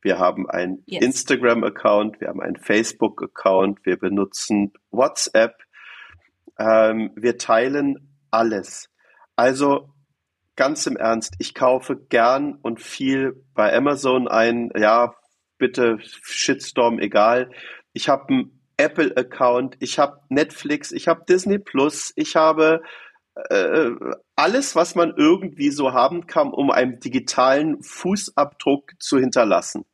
[0.00, 1.04] Wir haben einen yes.
[1.04, 5.56] Instagram-Account, wir haben einen Facebook-Account, wir benutzen WhatsApp.
[6.58, 8.90] Ähm, wir teilen alles.
[9.36, 9.92] Also
[10.56, 14.70] ganz im Ernst, ich kaufe gern und viel bei Amazon ein.
[14.76, 15.14] Ja,
[15.58, 17.50] bitte Shitstorm, egal.
[17.92, 22.82] Ich habe einen Apple-Account, ich habe Netflix, ich habe Disney Plus, ich habe
[23.50, 23.90] äh,
[24.36, 29.84] alles, was man irgendwie so haben kann, um einen digitalen Fußabdruck zu hinterlassen.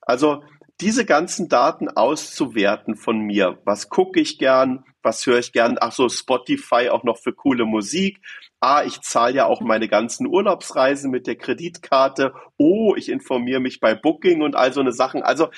[0.00, 0.42] Also
[0.80, 3.58] diese ganzen Daten auszuwerten von mir.
[3.64, 4.84] Was gucke ich gern?
[5.02, 5.76] Was höre ich gern?
[5.80, 8.20] Ach so, Spotify auch noch für coole Musik.
[8.60, 12.34] Ah, ich zahle ja auch meine ganzen Urlaubsreisen mit der Kreditkarte.
[12.56, 15.22] Oh, ich informiere mich bei Booking und all so eine Sachen.
[15.22, 15.50] Also,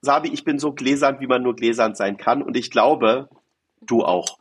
[0.00, 2.42] Sabi, ich bin so gläsern, wie man nur gläsern sein kann.
[2.42, 3.28] Und ich glaube,
[3.80, 4.38] du auch.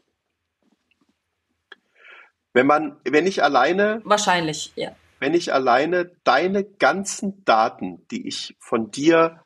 [2.56, 4.02] Wenn man, wenn ich alleine.
[4.06, 4.96] Wahrscheinlich, ja.
[5.20, 9.42] Wenn ich alleine deine ganzen Daten, die ich von dir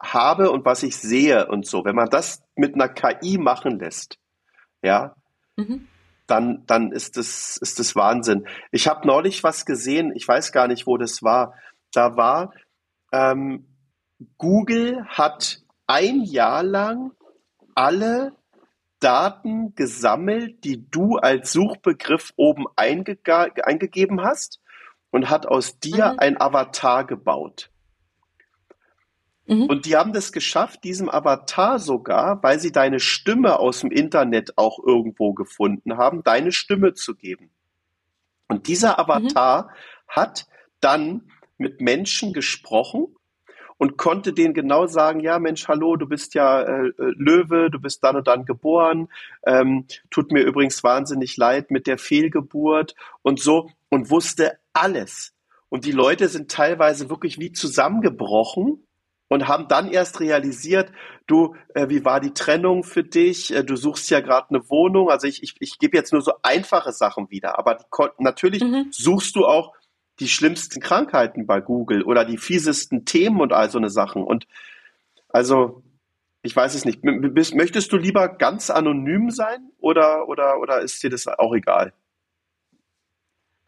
[0.00, 4.18] habe und was ich sehe und so, wenn man das mit einer KI machen lässt,
[4.82, 5.16] ja,
[5.56, 5.88] mhm.
[6.28, 8.46] dann, dann ist das, ist das Wahnsinn.
[8.70, 11.54] Ich habe neulich was gesehen, ich weiß gar nicht, wo das war.
[11.92, 12.52] Da war,
[13.10, 13.66] ähm,
[14.36, 17.10] Google hat ein Jahr lang
[17.74, 18.37] alle
[19.00, 23.18] Daten gesammelt, die du als Suchbegriff oben einge
[23.62, 24.60] eingegeben hast
[25.10, 26.18] und hat aus dir mhm.
[26.18, 27.70] ein Avatar gebaut.
[29.46, 29.64] Mhm.
[29.64, 34.58] Und die haben das geschafft, diesem Avatar sogar, weil sie deine Stimme aus dem Internet
[34.58, 37.50] auch irgendwo gefunden haben, deine Stimme zu geben.
[38.48, 39.68] Und dieser Avatar mhm.
[40.08, 40.46] hat
[40.80, 43.14] dann mit Menschen gesprochen
[43.78, 47.80] und konnte denen genau sagen, ja Mensch, hallo, du bist ja äh, äh, Löwe, du
[47.80, 49.08] bist dann und dann geboren,
[49.46, 55.32] ähm, tut mir übrigens wahnsinnig leid mit der Fehlgeburt und so und wusste alles.
[55.68, 58.82] Und die Leute sind teilweise wirklich wie zusammengebrochen
[59.28, 60.90] und haben dann erst realisiert,
[61.26, 63.54] du, äh, wie war die Trennung für dich?
[63.54, 65.10] Äh, du suchst ja gerade eine Wohnung.
[65.10, 67.84] Also ich, ich, ich gebe jetzt nur so einfache Sachen wieder, aber die,
[68.18, 68.88] natürlich mhm.
[68.90, 69.74] suchst du auch
[70.20, 74.22] die schlimmsten Krankheiten bei Google oder die fiesesten Themen und all so eine Sachen.
[74.22, 74.46] Und
[75.28, 75.82] also,
[76.42, 77.04] ich weiß es nicht.
[77.04, 81.92] Möchtest du lieber ganz anonym sein oder, oder, oder ist dir das auch egal?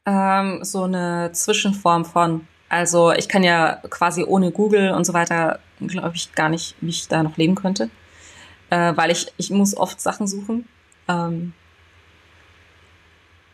[0.06, 2.46] Ähm, so eine Zwischenform von.
[2.68, 6.90] Also ich kann ja quasi ohne Google und so weiter, glaube ich, gar nicht, wie
[6.90, 7.90] ich da noch leben könnte.
[8.70, 10.68] Äh, weil ich, ich muss oft Sachen suchen.
[11.08, 11.52] Ähm,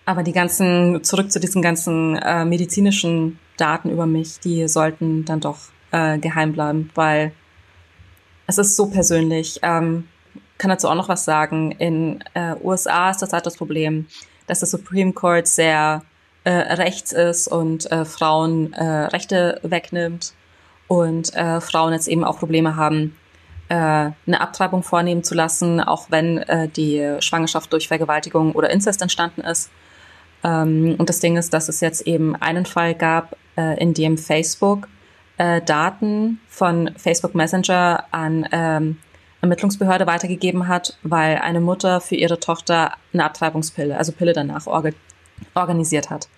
[0.06, 5.40] aber die ganzen, zurück zu diesen ganzen äh, medizinischen Daten über mich, die sollten dann
[5.40, 5.58] doch
[5.90, 7.32] äh, geheim bleiben, weil
[8.46, 9.60] es ist so persönlich.
[9.62, 10.08] Ähm,
[10.58, 11.72] kann dazu auch noch was sagen.
[11.72, 14.06] In äh, USA ist das halt das Problem,
[14.46, 16.02] dass der Supreme Court sehr
[16.44, 20.32] äh, rechts ist und äh, Frauen äh, Rechte wegnimmt
[20.86, 23.16] und äh, Frauen jetzt eben auch Probleme haben,
[23.68, 29.02] äh, eine Abtreibung vornehmen zu lassen, auch wenn äh, die Schwangerschaft durch Vergewaltigung oder Inzest
[29.02, 29.70] entstanden ist.
[30.46, 34.16] Ähm, und das Ding ist, dass es jetzt eben einen Fall gab, äh, in dem
[34.16, 34.88] Facebook
[35.38, 38.98] äh, Daten von Facebook Messenger an ähm,
[39.40, 44.90] Ermittlungsbehörde weitergegeben hat, weil eine Mutter für ihre Tochter eine Abtreibungspille, also Pille danach, orga
[45.54, 46.28] organisiert hat.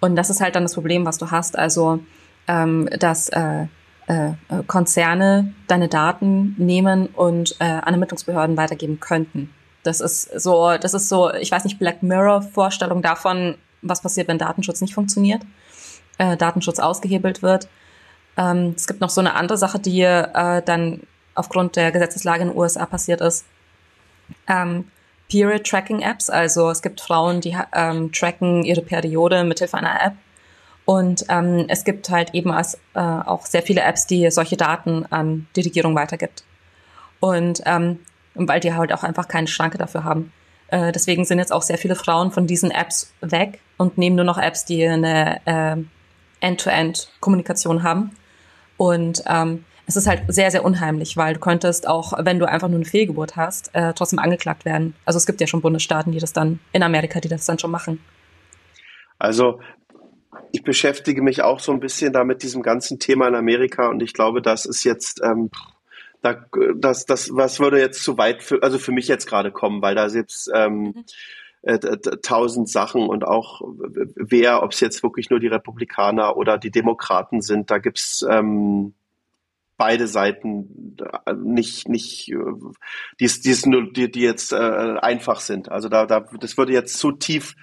[0.00, 2.00] Und das ist halt dann das Problem, was du hast, also
[2.46, 3.66] ähm, dass äh,
[4.06, 4.32] äh,
[4.68, 9.50] Konzerne deine Daten nehmen und äh, an Ermittlungsbehörden weitergeben könnten.
[9.88, 14.28] Das ist so, das ist so, ich weiß nicht, Black Mirror Vorstellung davon, was passiert,
[14.28, 15.42] wenn Datenschutz nicht funktioniert,
[16.18, 17.68] äh, Datenschutz ausgehebelt wird.
[18.36, 21.00] Ähm, es gibt noch so eine andere Sache, die äh, dann
[21.34, 23.44] aufgrund der Gesetzeslage in den USA passiert ist.
[24.46, 24.84] Ähm,
[25.30, 30.14] Period Tracking Apps, also es gibt Frauen, die ähm, tracken ihre Periode mithilfe einer App.
[30.84, 35.04] Und ähm, es gibt halt eben als, äh, auch sehr viele Apps, die solche Daten
[35.10, 36.44] an die Regierung weitergibt.
[37.20, 37.98] Und ähm,
[38.46, 40.32] weil die halt auch einfach keine Schranke dafür haben.
[40.68, 44.24] Äh, deswegen sind jetzt auch sehr viele Frauen von diesen Apps weg und nehmen nur
[44.24, 45.76] noch Apps, die eine äh,
[46.40, 48.10] End-to-End-Kommunikation haben.
[48.76, 52.68] Und ähm, es ist halt sehr, sehr unheimlich, weil du könntest auch, wenn du einfach
[52.68, 54.94] nur eine Fehlgeburt hast, äh, trotzdem angeklagt werden.
[55.06, 57.70] Also es gibt ja schon Bundesstaaten, die das dann, in Amerika, die das dann schon
[57.70, 57.98] machen.
[59.18, 59.60] Also
[60.52, 64.02] ich beschäftige mich auch so ein bisschen da mit diesem ganzen Thema in Amerika und
[64.02, 65.50] ich glaube, das ist jetzt, ähm,
[66.22, 66.44] da,
[66.76, 69.94] das, das, was würde jetzt zu weit für, also für mich jetzt gerade kommen, weil
[69.94, 71.04] da jetzt ähm, mhm.
[71.62, 71.78] äh,
[72.22, 73.62] tausend Sachen und auch
[74.16, 78.94] wer, ob es jetzt wirklich nur die Republikaner oder die Demokraten sind, da gibt's ähm,
[79.78, 82.36] beide Seiten äh, nicht, nicht, äh,
[83.20, 85.70] die, die, die, die jetzt äh, einfach sind.
[85.70, 87.54] Also da, da, das würde jetzt zu tief,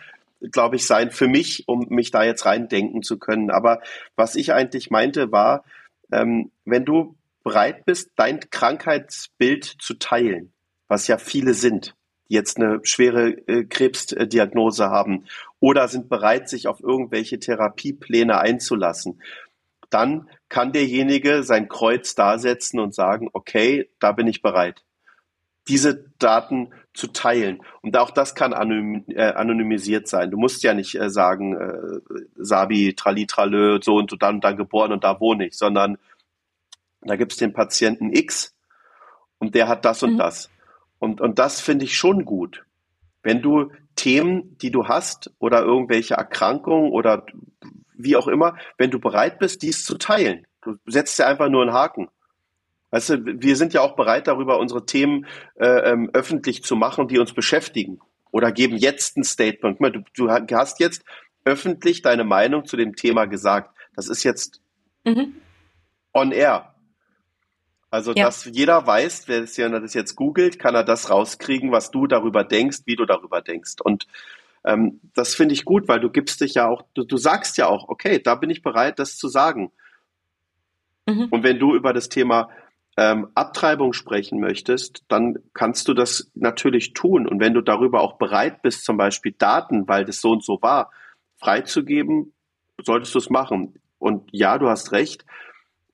[0.52, 3.52] glaube ich, sein für mich, um mich da jetzt reindenken zu können.
[3.52, 3.82] Aber
[4.16, 5.66] was ich eigentlich meinte, war,
[6.12, 10.52] ähm, wenn du bereit bist, dein Krankheitsbild zu teilen,
[10.88, 11.96] was ja viele sind,
[12.28, 15.26] die jetzt eine schwere äh, Krebsdiagnose haben
[15.60, 19.22] oder sind bereit, sich auf irgendwelche Therapiepläne einzulassen,
[19.92, 24.84] dann kann derjenige sein Kreuz da setzen und sagen, okay, da bin ich bereit,
[25.68, 27.62] diese Daten zu teilen.
[27.82, 28.54] Und auch das kann
[29.10, 30.32] äh, anonymisiert sein.
[30.32, 32.00] Du musst ja nicht äh, sagen, äh,
[32.38, 36.00] Sabi, Tralitralö, so und dann, dann geboren und da wohne ich, sondern
[37.10, 38.56] da gibt es den Patienten X
[39.38, 40.18] und der hat das und mhm.
[40.18, 40.50] das.
[41.00, 42.66] Und, und das finde ich schon gut.
[43.22, 47.26] Wenn du Themen, die du hast oder irgendwelche Erkrankungen oder
[47.94, 50.46] wie auch immer, wenn du bereit bist, dies zu teilen.
[50.62, 52.10] Du setzt ja einfach nur einen Haken.
[52.92, 55.26] Weißt du, wir sind ja auch bereit, darüber unsere Themen
[55.56, 58.00] äh, ähm, öffentlich zu machen, die uns beschäftigen.
[58.32, 59.80] Oder geben jetzt ein Statement.
[59.80, 61.04] Du, du hast jetzt
[61.46, 63.76] öffentlich deine Meinung zu dem Thema gesagt.
[63.96, 64.62] Das ist jetzt
[65.06, 65.36] mhm.
[66.14, 66.75] on air.
[67.96, 68.26] Also, ja.
[68.26, 72.80] dass jeder weiß, wer das jetzt googelt, kann er das rauskriegen, was du darüber denkst,
[72.84, 73.76] wie du darüber denkst.
[73.82, 74.06] Und
[74.66, 77.68] ähm, das finde ich gut, weil du gibst dich ja auch, du, du sagst ja
[77.68, 79.72] auch, okay, da bin ich bereit, das zu sagen.
[81.06, 81.30] Mhm.
[81.32, 82.50] Und wenn du über das Thema
[82.98, 87.26] ähm, Abtreibung sprechen möchtest, dann kannst du das natürlich tun.
[87.26, 90.62] Und wenn du darüber auch bereit bist, zum Beispiel Daten, weil das so und so
[90.62, 90.92] war,
[91.38, 92.34] freizugeben,
[92.84, 93.80] solltest du es machen.
[94.00, 95.26] Und ja, du hast recht.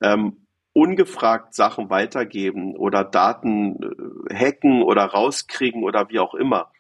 [0.02, 0.41] Ähm,
[0.74, 6.72] ungefragt Sachen weitergeben oder Daten äh, hacken oder rauskriegen oder wie auch immer.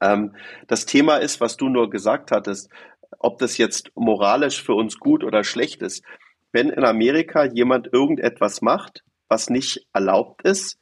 [0.00, 0.34] Ähm,
[0.66, 2.70] das Thema ist, was du nur gesagt hattest,
[3.18, 6.04] ob das jetzt moralisch für uns gut oder schlecht ist.
[6.52, 10.78] Wenn in Amerika jemand irgendetwas macht, was nicht erlaubt ist,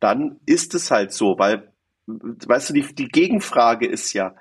[0.00, 1.72] dann ist es halt so, weil,
[2.06, 4.34] weißt du, die, die Gegenfrage ist ja,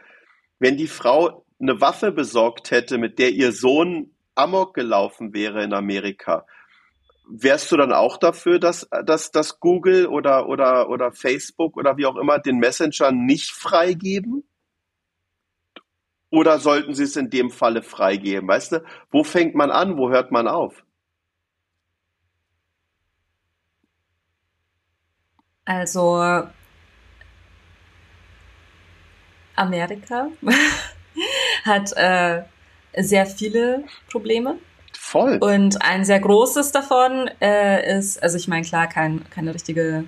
[0.59, 5.73] wenn die Frau eine Waffe besorgt hätte, mit der ihr Sohn Amok gelaufen wäre in
[5.73, 6.45] Amerika,
[7.27, 12.05] wärst du dann auch dafür, dass, dass, dass Google oder, oder, oder Facebook oder wie
[12.05, 14.43] auch immer den Messenger nicht freigeben?
[16.29, 18.47] Oder sollten sie es in dem Falle freigeben?
[18.47, 20.83] Weißt du, wo fängt man an, wo hört man auf?
[25.65, 26.47] Also
[29.55, 30.29] Amerika
[31.65, 32.43] hat äh,
[32.97, 34.57] sehr viele Probleme.
[35.11, 35.39] Voll.
[35.41, 40.05] Und ein sehr großes davon äh, ist, also ich meine, klar, kein, keine richtige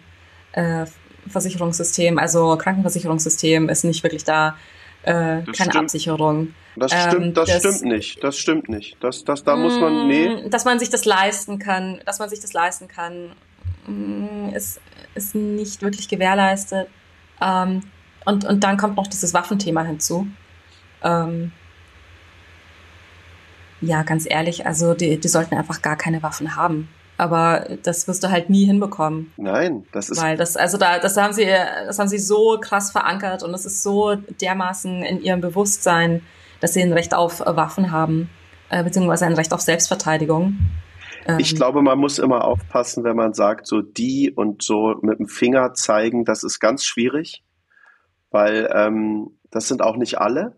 [0.54, 0.86] äh,
[1.28, 4.56] Versicherungssystem, also Krankenversicherungssystem ist nicht wirklich da,
[5.04, 5.76] äh, keine stimmt.
[5.76, 6.54] Absicherung.
[6.78, 8.24] Das stimmt, Ähm, das, das- stimmt nicht.
[8.24, 8.96] Das stimmt nicht.
[9.02, 10.30] Das, das, da muss man, nee.
[10.30, 13.32] Mm, Dass man sich das leisten kann, dass man sich das leisten kann,
[13.86, 14.80] mm, ist,
[15.16, 16.88] ist nicht wirklich gewährleistet.
[17.42, 17.82] Ähm,
[18.24, 20.28] und, und dann kommt noch dieses Waffenthema hinzu.
[21.04, 21.52] Ähm,
[23.86, 26.90] ja, ganz ehrlich, also die, die sollten einfach gar keine Waffen haben.
[27.18, 29.32] Aber das wirst du halt nie hinbekommen.
[29.38, 32.92] Nein, das ist, Weil das, also da, das haben sie, das haben sie so krass
[32.92, 36.22] verankert und es ist so dermaßen in ihrem Bewusstsein,
[36.60, 38.30] dass sie ein Recht auf Waffen haben,
[38.70, 40.58] äh, beziehungsweise ein Recht auf Selbstverteidigung.
[41.28, 45.20] Ähm, ich glaube, man muss immer aufpassen, wenn man sagt, so die und so mit
[45.20, 47.44] dem Finger zeigen, das ist ganz schwierig,
[48.32, 50.56] weil ähm, das sind auch nicht alle.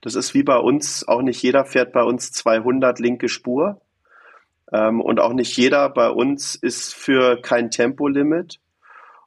[0.00, 3.80] Das ist wie bei uns, auch nicht jeder fährt bei uns 200 linke Spur.
[4.72, 8.60] Ähm, und auch nicht jeder bei uns ist für kein Tempolimit.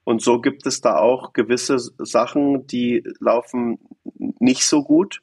[0.03, 3.79] Und so gibt es da auch gewisse Sachen, die laufen
[4.39, 5.21] nicht so gut.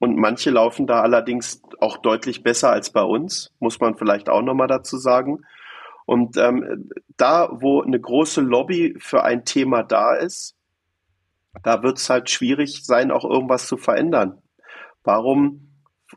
[0.00, 4.42] Und manche laufen da allerdings auch deutlich besser als bei uns, muss man vielleicht auch
[4.42, 5.44] nochmal dazu sagen.
[6.06, 10.54] Und ähm, da, wo eine große Lobby für ein Thema da ist,
[11.62, 14.40] da wird es halt schwierig sein, auch irgendwas zu verändern.
[15.08, 15.70] Warum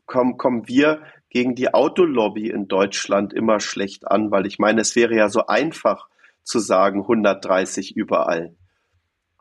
[0.06, 4.32] kommen, kommen wir gegen die Autolobby in Deutschland immer schlecht an?
[4.32, 6.10] Weil ich meine, es wäre ja so einfach
[6.44, 8.54] zu sagen 130 überall.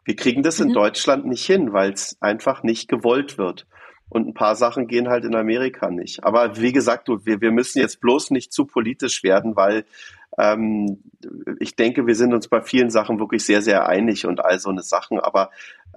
[0.04, 0.74] Wir kriegen das in Mhm.
[0.74, 3.66] Deutschland nicht hin, weil es einfach nicht gewollt wird.
[4.08, 6.22] Und ein paar Sachen gehen halt in Amerika nicht.
[6.22, 9.84] Aber wie gesagt, wir, wir müssen jetzt bloß nicht zu politisch werden, weil
[10.40, 11.02] ähm,
[11.60, 14.70] ich denke, wir sind uns bei vielen Sachen wirklich sehr, sehr einig und all so
[14.70, 15.20] eine Sachen.
[15.20, 15.50] Aber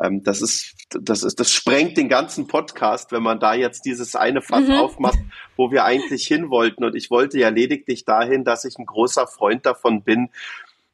[0.03, 4.15] ähm, das ist, das ist, das sprengt den ganzen Podcast, wenn man da jetzt dieses
[4.15, 4.73] eine Fass Mhm.
[4.73, 5.19] aufmacht,
[5.55, 6.83] wo wir eigentlich hin wollten.
[6.83, 10.29] Und ich wollte ja lediglich dahin, dass ich ein großer Freund davon bin,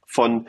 [0.05, 0.47] von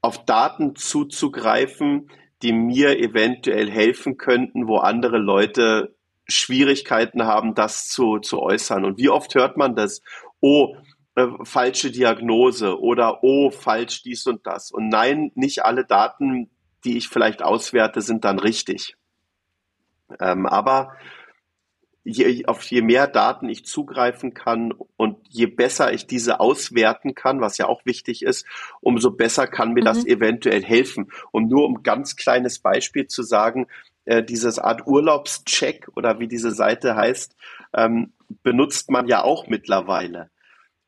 [0.00, 2.10] auf Daten zuzugreifen,
[2.42, 5.94] die mir eventuell helfen könnten, wo andere Leute
[6.28, 8.84] Schwierigkeiten haben, das zu, zu äußern.
[8.84, 10.02] Und wie oft hört man das?
[10.40, 10.76] Oh,
[11.18, 14.70] äh, falsche Diagnose oder oh, falsch dies und das.
[14.70, 16.48] Und nein, nicht alle Daten,
[16.84, 18.94] die ich vielleicht auswerte, sind dann richtig.
[20.20, 20.92] Ähm, aber
[22.04, 27.40] je, auf je mehr Daten ich zugreifen kann und je besser ich diese auswerten kann,
[27.40, 28.46] was ja auch wichtig ist,
[28.80, 30.10] umso besser kann mir das Mhm.
[30.10, 31.10] eventuell helfen.
[31.32, 33.66] Und nur um ein ganz kleines Beispiel zu sagen,
[34.04, 37.34] äh, dieses Art Urlaubscheck oder wie diese Seite heißt,
[37.74, 38.12] ähm,
[38.44, 40.30] benutzt man ja auch mittlerweile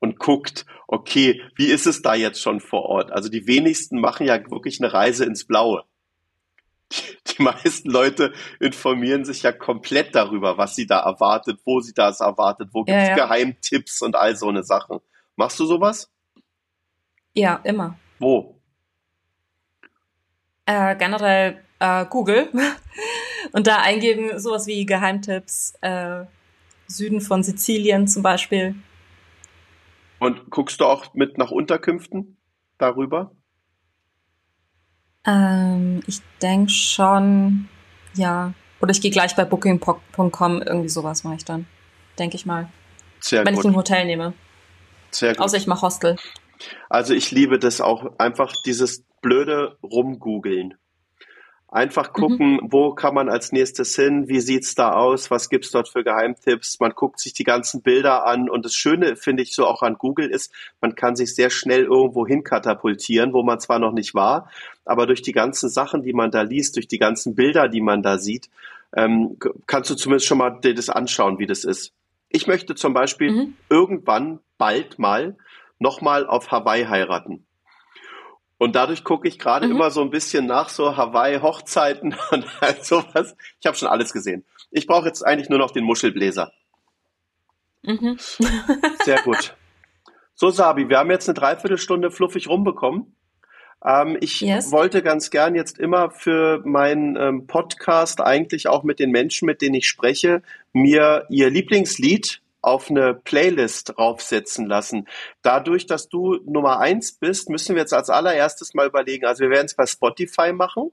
[0.01, 3.13] und guckt, okay, wie ist es da jetzt schon vor Ort?
[3.13, 5.85] Also die wenigsten machen ja wirklich eine Reise ins Blaue.
[6.93, 11.95] Die, die meisten Leute informieren sich ja komplett darüber, was sie da erwartet, wo sie
[11.95, 13.15] das erwartet, wo Ja, gibt's ja.
[13.15, 14.99] Geheimtipps und all so eine Sachen.
[15.37, 16.11] Machst du sowas?
[17.33, 17.97] Ja, immer.
[18.19, 18.61] Wo?
[20.67, 22.49] Äh, generell äh, Google
[23.53, 26.25] und da eingeben sowas wie Geheimtipps, äh,
[26.89, 28.75] Süden von Sizilien zum Beispiel.
[30.21, 32.37] Und guckst du auch mit nach Unterkünften
[32.79, 33.33] darüber?
[35.27, 37.69] Ähm, ich denke schon,
[38.15, 38.53] ja.
[38.81, 41.67] Oder ich gehe gleich bei Booking.com, irgendwie sowas mache ich dann.
[42.19, 42.69] Denke ich mal.
[43.21, 43.73] Sehr wenn ich gut.
[43.73, 44.35] ein Hotel nehme.
[45.11, 45.41] Sehr gut.
[45.41, 46.17] Außer ich mache Hostel.
[46.89, 50.75] Also ich liebe das auch einfach dieses blöde Rumgoogeln.
[51.73, 55.89] Einfach gucken, wo kann man als nächstes hin, wie sieht's da aus, was gibt's dort
[55.89, 56.81] für Geheimtipps.
[56.81, 59.95] Man guckt sich die ganzen Bilder an und das Schöne finde ich so auch an
[59.95, 64.15] Google ist, man kann sich sehr schnell irgendwo hin katapultieren, wo man zwar noch nicht
[64.17, 64.51] war,
[64.85, 68.03] aber durch die ganzen Sachen, die man da liest, durch die ganzen Bilder, die man
[68.03, 68.51] da sieht,
[68.97, 69.37] ähm,
[69.69, 71.93] kannst du zumindest schon mal dir das anschauen, wie das ist.
[72.31, 73.55] Ich möchte zum Beispiel Mhm.
[73.69, 75.37] irgendwann bald mal
[75.79, 77.47] nochmal auf Hawaii heiraten.
[78.61, 79.73] Und dadurch gucke ich gerade Mhm.
[79.73, 83.35] immer so ein bisschen nach so Hawaii-Hochzeiten und halt sowas.
[83.59, 84.45] Ich habe schon alles gesehen.
[84.71, 86.53] Ich brauche jetzt eigentlich nur noch den Muschelbläser.
[87.83, 88.19] Mhm.
[89.05, 89.57] Sehr gut.
[90.35, 93.17] So, Sabi, wir haben jetzt eine Dreiviertelstunde fluffig rumbekommen.
[93.83, 94.71] Ähm, ich Yes.
[94.71, 99.63] wollte ganz gern jetzt immer für meinen ähm, Podcast eigentlich auch mit den Menschen, mit
[99.63, 100.43] denen ich spreche,
[100.75, 105.09] mir ihr Lieblingslied auf eine Playlist draufsetzen lassen.
[105.43, 109.51] Dadurch, dass du Nummer eins bist, müssen wir jetzt als allererstes mal überlegen, also wir
[109.51, 110.93] werden es bei Spotify machen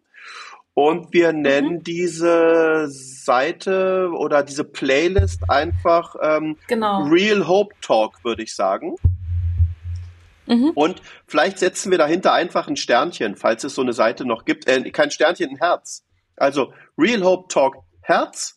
[0.74, 1.84] Und wir nennen mhm.
[1.84, 7.04] diese Seite oder diese Playlist einfach ähm, genau.
[7.06, 8.96] Real Hope Talk, würde ich sagen.
[10.46, 10.72] Mhm.
[10.76, 14.68] Und vielleicht setzen wir dahinter einfach ein Sternchen, falls es so eine Seite noch gibt.
[14.68, 16.06] Äh, kein Sternchen, ein Herz.
[16.36, 18.57] Also Real Hope Talk Herz.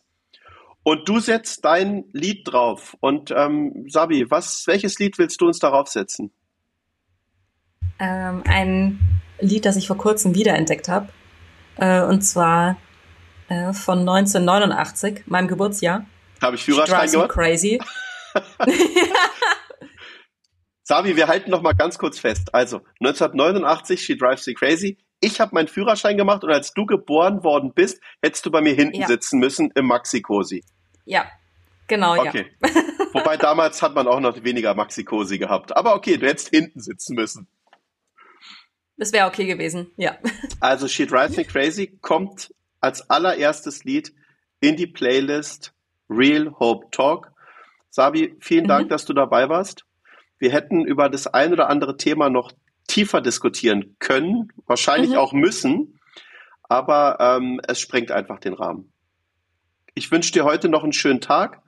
[0.83, 2.97] Und du setzt dein Lied drauf.
[2.99, 6.31] Und ähm, Sabi, was, welches Lied willst du uns darauf setzen?
[7.99, 8.99] Ähm, ein
[9.39, 11.09] Lied, das ich vor kurzem wiederentdeckt habe.
[11.75, 12.77] Äh, und zwar
[13.47, 16.05] äh, von 1989, meinem Geburtsjahr.
[16.41, 17.31] Habe ich Führerschein gehört?
[17.31, 17.79] crazy.
[20.83, 22.53] Sabi, wir halten noch mal ganz kurz fest.
[22.53, 24.97] Also 1989, She Drives Me Crazy.
[25.21, 28.73] Ich habe meinen Führerschein gemacht und als du geboren worden bist, hättest du bei mir
[28.73, 29.07] hinten ja.
[29.07, 30.63] sitzen müssen im Maxi-Cosi.
[31.05, 31.25] Ja,
[31.87, 32.47] genau, okay.
[32.61, 32.69] ja.
[33.13, 35.75] Wobei damals hat man auch noch weniger Maxi-Cosi gehabt.
[35.77, 37.47] Aber okay, du hättest hinten sitzen müssen.
[38.97, 40.17] Das wäre okay gewesen, ja.
[40.59, 44.13] Also She Drives Me Crazy kommt als allererstes Lied
[44.59, 45.73] in die Playlist
[46.09, 47.31] Real Hope Talk.
[47.89, 48.69] Sabi, vielen mhm.
[48.69, 49.85] Dank, dass du dabei warst.
[50.39, 52.51] Wir hätten über das ein oder andere Thema noch
[52.91, 55.17] tiefer diskutieren können, wahrscheinlich mhm.
[55.17, 55.99] auch müssen,
[56.63, 58.91] aber ähm, es sprengt einfach den Rahmen.
[59.93, 61.61] Ich wünsche dir heute noch einen schönen Tag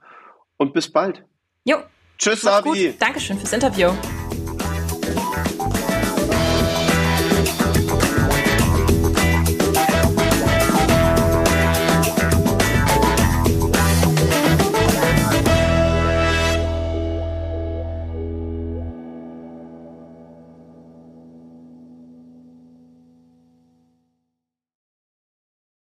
[0.58, 1.24] und bis bald.
[1.64, 1.78] Jo.
[2.18, 2.94] Tschüss, Sabi.
[2.98, 3.90] Dankeschön fürs Interview.